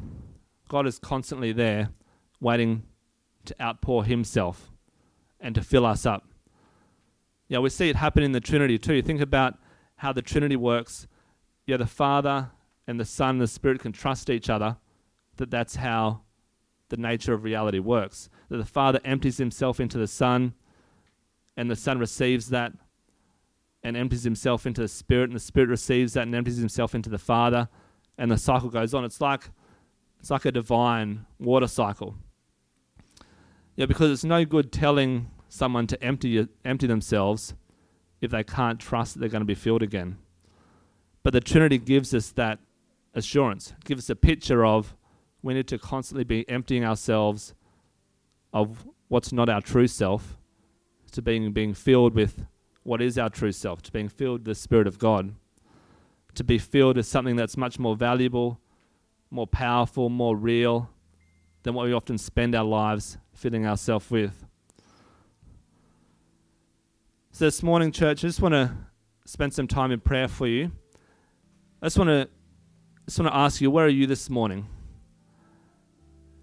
God 0.68 0.86
is 0.86 0.98
constantly 0.98 1.52
there 1.52 1.90
waiting 2.40 2.84
to 3.44 3.54
outpour 3.60 4.04
Himself 4.04 4.70
and 5.40 5.54
to 5.54 5.62
fill 5.62 5.84
us 5.84 6.06
up. 6.06 6.26
Yeah, 7.48 7.58
we 7.58 7.68
see 7.68 7.90
it 7.90 7.96
happen 7.96 8.22
in 8.22 8.32
the 8.32 8.40
Trinity 8.40 8.78
too. 8.78 9.02
Think 9.02 9.20
about 9.20 9.58
how 9.96 10.12
the 10.12 10.22
Trinity 10.22 10.56
works. 10.56 11.06
Yeah, 11.66 11.76
the 11.76 11.86
Father 11.86 12.50
and 12.86 12.98
the 12.98 13.04
Son 13.04 13.30
and 13.30 13.40
the 13.40 13.46
Spirit 13.46 13.80
can 13.80 13.92
trust 13.92 14.30
each 14.30 14.50
other, 14.50 14.76
that 15.36 15.50
that's 15.50 15.76
how 15.76 16.20
the 16.88 16.96
nature 16.96 17.32
of 17.32 17.44
reality 17.44 17.78
works. 17.78 18.28
That 18.48 18.58
the 18.58 18.64
Father 18.64 19.00
empties 19.04 19.38
himself 19.38 19.80
into 19.80 19.98
the 19.98 20.06
Son, 20.06 20.54
and 21.56 21.70
the 21.70 21.76
Son 21.76 21.98
receives 21.98 22.50
that 22.50 22.72
and 23.84 23.96
empties 23.96 24.24
himself 24.24 24.66
into 24.66 24.80
the 24.80 24.88
Spirit, 24.88 25.24
and 25.24 25.36
the 25.36 25.40
Spirit 25.40 25.68
receives 25.68 26.14
that 26.14 26.22
and 26.22 26.34
empties 26.34 26.56
himself 26.56 26.94
into 26.94 27.10
the 27.10 27.18
Father, 27.18 27.68
and 28.16 28.30
the 28.30 28.38
cycle 28.38 28.70
goes 28.70 28.94
on. 28.94 29.04
It's 29.04 29.20
like 29.20 29.50
it's 30.18 30.30
like 30.30 30.46
a 30.46 30.52
divine 30.52 31.26
water 31.38 31.66
cycle. 31.66 32.16
Yeah, 33.76 33.86
because 33.86 34.10
it's 34.10 34.24
no 34.24 34.44
good 34.46 34.72
telling 34.72 35.30
someone 35.48 35.86
to 35.88 36.02
empty 36.02 36.48
empty 36.64 36.86
themselves 36.86 37.54
if 38.20 38.30
they 38.30 38.42
can't 38.42 38.80
trust 38.80 39.14
that 39.14 39.20
they're 39.20 39.28
going 39.28 39.42
to 39.42 39.46
be 39.46 39.54
filled 39.54 39.82
again. 39.82 40.16
But 41.22 41.34
the 41.34 41.40
Trinity 41.40 41.78
gives 41.78 42.14
us 42.14 42.30
that 42.32 42.58
assurance, 43.12 43.74
gives 43.84 44.06
us 44.06 44.10
a 44.10 44.16
picture 44.16 44.64
of 44.64 44.96
we 45.42 45.52
need 45.52 45.68
to 45.68 45.78
constantly 45.78 46.24
be 46.24 46.48
emptying 46.48 46.84
ourselves 46.84 47.54
of 48.52 48.86
what's 49.08 49.32
not 49.32 49.50
our 49.50 49.60
true 49.60 49.86
self 49.86 50.38
to 51.12 51.20
being 51.20 51.52
being 51.52 51.74
filled 51.74 52.14
with 52.14 52.46
what 52.84 53.02
is 53.02 53.18
our 53.18 53.30
true 53.30 53.50
self, 53.50 53.82
to 53.82 53.90
being 53.90 54.08
filled 54.08 54.40
with 54.40 54.44
the 54.44 54.54
Spirit 54.54 54.86
of 54.86 54.98
God, 54.98 55.34
to 56.34 56.44
be 56.44 56.58
filled 56.58 56.96
with 56.96 57.06
something 57.06 57.34
that's 57.34 57.56
much 57.56 57.78
more 57.78 57.96
valuable, 57.96 58.60
more 59.30 59.46
powerful, 59.46 60.08
more 60.08 60.36
real 60.36 60.90
than 61.64 61.74
what 61.74 61.86
we 61.86 61.92
often 61.92 62.18
spend 62.18 62.54
our 62.54 62.64
lives 62.64 63.18
filling 63.32 63.66
ourselves 63.66 64.10
with. 64.10 64.44
So, 67.32 67.46
this 67.46 67.62
morning, 67.62 67.90
church, 67.90 68.18
I 68.22 68.28
just 68.28 68.40
want 68.40 68.52
to 68.52 68.76
spend 69.24 69.54
some 69.54 69.66
time 69.66 69.90
in 69.90 69.98
prayer 69.98 70.28
for 70.28 70.46
you. 70.46 70.70
I 71.82 71.86
just 71.86 71.98
want 71.98 72.08
to, 72.08 72.28
just 73.06 73.18
want 73.18 73.32
to 73.32 73.36
ask 73.36 73.60
you, 73.60 73.70
where 73.70 73.86
are 73.86 73.88
you 73.88 74.06
this 74.06 74.30
morning? 74.30 74.66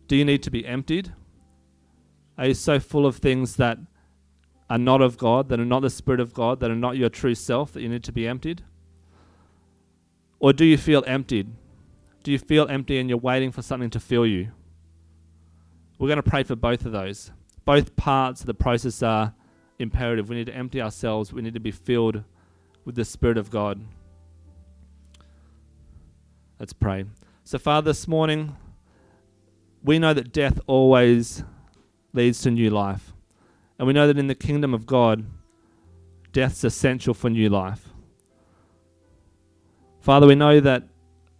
Do 0.07 0.15
you 0.15 0.25
need 0.25 0.43
to 0.43 0.51
be 0.51 0.65
emptied? 0.65 1.13
Are 2.37 2.47
you 2.47 2.53
so 2.55 2.79
full 2.79 3.05
of 3.05 3.17
things 3.17 3.55
that 3.57 3.77
are 4.71 4.77
not 4.77 5.01
of 5.01 5.17
God, 5.17 5.49
that 5.49 5.59
are 5.59 5.65
not 5.65 5.81
the 5.81 5.89
Spirit 5.89 6.21
of 6.21 6.33
God, 6.33 6.61
that 6.61 6.71
are 6.71 6.75
not 6.75 6.95
your 6.95 7.09
true 7.09 7.35
self, 7.35 7.73
that 7.73 7.81
you 7.81 7.89
need 7.89 8.05
to 8.05 8.13
be 8.13 8.25
emptied? 8.25 8.63
Or 10.39 10.53
do 10.53 10.63
you 10.63 10.77
feel 10.77 11.03
emptied? 11.05 11.49
Do 12.23 12.31
you 12.31 12.39
feel 12.39 12.69
empty 12.69 12.97
and 12.97 13.09
you're 13.09 13.17
waiting 13.17 13.51
for 13.51 13.61
something 13.61 13.89
to 13.89 13.99
fill 13.99 14.25
you? 14.25 14.53
We're 15.99 16.07
going 16.07 16.23
to 16.23 16.29
pray 16.29 16.43
for 16.43 16.55
both 16.55 16.85
of 16.85 16.93
those. 16.93 17.31
Both 17.65 17.97
parts 17.97 18.39
of 18.39 18.47
the 18.47 18.53
process 18.53 19.03
are 19.03 19.33
imperative. 19.77 20.29
We 20.29 20.37
need 20.37 20.45
to 20.45 20.55
empty 20.55 20.81
ourselves, 20.81 21.33
we 21.33 21.41
need 21.41 21.53
to 21.53 21.59
be 21.59 21.71
filled 21.71 22.23
with 22.85 22.95
the 22.95 23.03
Spirit 23.03 23.37
of 23.37 23.49
God. 23.49 23.81
Let's 26.61 26.71
pray. 26.71 27.03
So, 27.43 27.59
Father, 27.59 27.89
this 27.89 28.07
morning, 28.07 28.55
we 29.83 29.99
know 29.99 30.13
that 30.13 30.31
death 30.31 30.61
always 30.65 31.43
leads 32.13 32.41
to 32.43 32.51
new 32.51 32.69
life. 32.69 33.11
And 33.81 33.87
we 33.87 33.93
know 33.93 34.05
that 34.05 34.19
in 34.19 34.27
the 34.27 34.35
kingdom 34.35 34.75
of 34.75 34.85
God, 34.85 35.25
death's 36.31 36.63
essential 36.63 37.15
for 37.15 37.31
new 37.31 37.49
life. 37.49 37.89
Father, 39.99 40.27
we 40.27 40.35
know 40.35 40.59
that, 40.59 40.83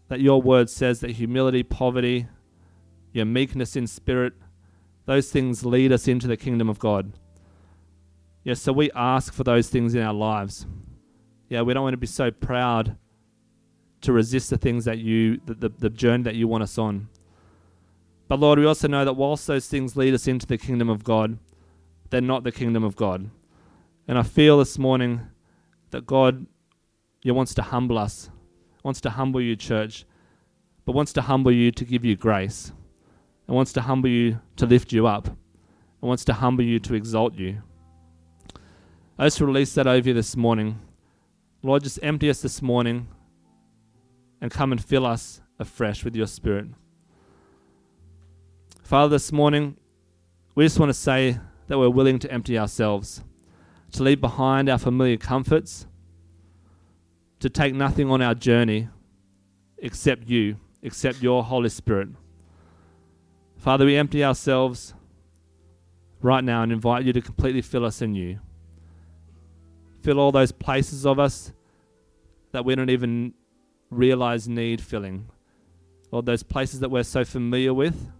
that 0.07 0.21
your 0.21 0.41
word 0.41 0.67
says 0.67 1.01
that 1.01 1.11
humility, 1.11 1.61
poverty, 1.61 2.25
your 3.13 3.25
meekness 3.25 3.75
in 3.75 3.85
spirit, 3.85 4.33
those 5.05 5.29
things 5.29 5.63
lead 5.63 5.91
us 5.91 6.07
into 6.07 6.25
the 6.25 6.35
kingdom 6.35 6.67
of 6.67 6.79
God. 6.79 7.13
Yes, 8.43 8.59
so 8.59 8.73
we 8.73 8.89
ask 8.95 9.31
for 9.31 9.43
those 9.43 9.69
things 9.69 9.93
in 9.93 10.01
our 10.01 10.11
lives. 10.11 10.65
Yeah, 11.47 11.61
we 11.61 11.75
don't 11.75 11.83
want 11.83 11.93
to 11.93 11.97
be 11.97 12.07
so 12.07 12.31
proud 12.31 12.97
to 14.01 14.13
resist 14.13 14.49
the 14.49 14.57
things 14.57 14.85
that 14.85 14.97
you, 14.97 15.39
the, 15.45 15.53
the, 15.53 15.69
the 15.69 15.89
journey 15.91 16.23
that 16.23 16.33
you 16.33 16.47
want 16.47 16.63
us 16.63 16.79
on. 16.79 17.07
But 18.27 18.39
Lord, 18.39 18.57
we 18.57 18.65
also 18.65 18.87
know 18.87 19.05
that 19.05 19.13
whilst 19.13 19.45
those 19.45 19.67
things 19.67 19.95
lead 19.95 20.15
us 20.15 20.25
into 20.25 20.47
the 20.47 20.57
kingdom 20.57 20.89
of 20.89 21.03
God, 21.03 21.37
they're 22.11 22.21
not 22.21 22.43
the 22.43 22.51
kingdom 22.51 22.83
of 22.83 22.95
God. 22.95 23.29
And 24.07 24.19
I 24.19 24.23
feel 24.23 24.59
this 24.59 24.77
morning 24.77 25.21
that 25.89 26.05
God 26.05 26.45
you 27.23 27.33
wants 27.33 27.53
to 27.55 27.61
humble 27.61 27.97
us, 27.97 28.29
wants 28.83 29.01
to 29.01 29.11
humble 29.11 29.41
you, 29.41 29.55
church, 29.55 30.05
but 30.85 30.93
wants 30.93 31.13
to 31.13 31.21
humble 31.21 31.51
you 31.51 31.71
to 31.71 31.85
give 31.85 32.03
you 32.03 32.15
grace, 32.15 32.71
and 33.47 33.55
wants 33.55 33.73
to 33.73 33.81
humble 33.81 34.09
you 34.09 34.39
to 34.55 34.65
lift 34.65 34.91
you 34.91 35.07
up, 35.07 35.27
and 35.27 35.37
wants 36.01 36.25
to 36.25 36.33
humble 36.33 36.63
you 36.63 36.79
to 36.79 36.95
exalt 36.95 37.35
you. 37.35 37.61
I 39.19 39.25
just 39.25 39.39
release 39.39 39.73
that 39.75 39.85
over 39.85 40.09
you 40.09 40.15
this 40.15 40.35
morning. 40.35 40.79
Lord, 41.61 41.83
just 41.83 41.99
empty 42.01 42.29
us 42.29 42.41
this 42.41 42.61
morning 42.61 43.07
and 44.41 44.49
come 44.49 44.71
and 44.71 44.83
fill 44.83 45.05
us 45.05 45.41
afresh 45.59 46.03
with 46.03 46.15
your 46.15 46.25
spirit. 46.25 46.65
Father, 48.81 49.09
this 49.09 49.31
morning, 49.31 49.77
we 50.55 50.65
just 50.65 50.79
want 50.79 50.89
to 50.89 50.95
say 50.95 51.39
that 51.71 51.79
we're 51.79 51.89
willing 51.89 52.19
to 52.19 52.29
empty 52.29 52.59
ourselves, 52.59 53.23
to 53.93 54.03
leave 54.03 54.19
behind 54.19 54.67
our 54.67 54.77
familiar 54.77 55.15
comforts, 55.15 55.87
to 57.39 57.49
take 57.49 57.73
nothing 57.73 58.11
on 58.11 58.21
our 58.21 58.35
journey 58.35 58.89
except 59.77 60.27
you, 60.27 60.57
except 60.81 61.23
your 61.23 61.45
Holy 61.45 61.69
Spirit. 61.69 62.09
Father, 63.55 63.85
we 63.85 63.95
empty 63.95 64.21
ourselves 64.21 64.93
right 66.21 66.43
now 66.43 66.61
and 66.61 66.73
invite 66.73 67.05
you 67.05 67.13
to 67.13 67.21
completely 67.21 67.61
fill 67.61 67.85
us 67.85 68.01
in 68.01 68.15
you. 68.15 68.41
Fill 70.01 70.19
all 70.19 70.33
those 70.33 70.51
places 70.51 71.05
of 71.05 71.19
us 71.19 71.53
that 72.51 72.65
we 72.65 72.75
don't 72.75 72.89
even 72.89 73.33
realize 73.89 74.45
need 74.45 74.81
filling. 74.81 75.29
Lord, 76.11 76.25
those 76.25 76.43
places 76.43 76.81
that 76.81 76.91
we're 76.91 77.03
so 77.03 77.23
familiar 77.23 77.73
with 77.73 78.11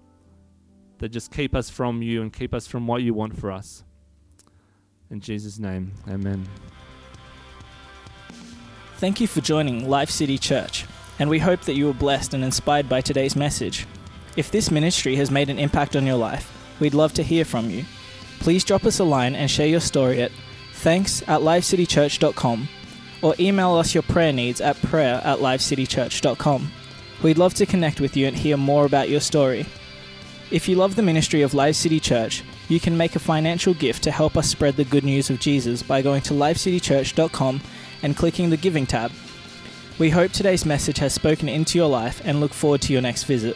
that 1.01 1.09
just 1.09 1.31
keep 1.31 1.55
us 1.55 1.69
from 1.69 2.03
you 2.03 2.21
and 2.21 2.31
keep 2.31 2.53
us 2.53 2.67
from 2.67 2.85
what 2.85 3.01
you 3.01 3.13
want 3.13 3.37
for 3.37 3.51
us. 3.51 3.83
In 5.09 5.19
Jesus' 5.19 5.57
name, 5.57 5.93
amen. 6.07 6.47
Thank 8.97 9.19
you 9.19 9.25
for 9.25 9.41
joining 9.41 9.89
Live 9.89 10.11
City 10.11 10.37
Church, 10.37 10.85
and 11.17 11.27
we 11.27 11.39
hope 11.39 11.61
that 11.61 11.73
you 11.73 11.87
were 11.87 11.93
blessed 11.93 12.35
and 12.35 12.43
inspired 12.43 12.87
by 12.87 13.01
today's 13.01 13.35
message. 13.35 13.87
If 14.37 14.51
this 14.51 14.69
ministry 14.69 15.15
has 15.15 15.31
made 15.31 15.49
an 15.49 15.57
impact 15.57 15.95
on 15.95 16.05
your 16.05 16.17
life, 16.17 16.51
we'd 16.79 16.93
love 16.93 17.13
to 17.15 17.23
hear 17.23 17.45
from 17.45 17.71
you. 17.71 17.83
Please 18.39 18.63
drop 18.63 18.85
us 18.85 18.99
a 18.99 19.03
line 19.03 19.35
and 19.35 19.49
share 19.49 19.67
your 19.67 19.79
story 19.79 20.21
at 20.21 20.31
thanks 20.73 21.23
at 21.23 21.41
livecitychurch.com 21.41 22.69
or 23.23 23.35
email 23.39 23.75
us 23.75 23.95
your 23.95 24.03
prayer 24.03 24.31
needs 24.31 24.61
at 24.61 24.79
prayer 24.83 25.19
at 25.23 25.39
livecitychurch.com. 25.39 26.71
We'd 27.23 27.37
love 27.39 27.55
to 27.55 27.65
connect 27.65 27.99
with 27.99 28.15
you 28.15 28.27
and 28.27 28.35
hear 28.35 28.55
more 28.55 28.85
about 28.85 29.09
your 29.09 29.19
story. 29.19 29.65
If 30.51 30.67
you 30.67 30.75
love 30.75 30.97
the 30.97 31.01
ministry 31.01 31.43
of 31.43 31.53
Live 31.53 31.77
City 31.77 31.97
Church, 31.97 32.43
you 32.67 32.81
can 32.81 32.97
make 32.97 33.15
a 33.15 33.19
financial 33.19 33.73
gift 33.73 34.03
to 34.03 34.11
help 34.11 34.35
us 34.35 34.49
spread 34.49 34.75
the 34.75 34.83
good 34.83 35.05
news 35.05 35.29
of 35.29 35.39
Jesus 35.39 35.81
by 35.81 36.01
going 36.01 36.21
to 36.23 36.33
livecitychurch.com 36.33 37.61
and 38.03 38.17
clicking 38.17 38.49
the 38.49 38.57
Giving 38.57 38.85
tab. 38.85 39.13
We 39.97 40.09
hope 40.09 40.33
today's 40.33 40.65
message 40.65 40.97
has 40.97 41.13
spoken 41.13 41.47
into 41.47 41.77
your 41.77 41.87
life 41.87 42.21
and 42.25 42.41
look 42.41 42.53
forward 42.53 42.81
to 42.81 42.91
your 42.91 43.01
next 43.01 43.23
visit. 43.23 43.55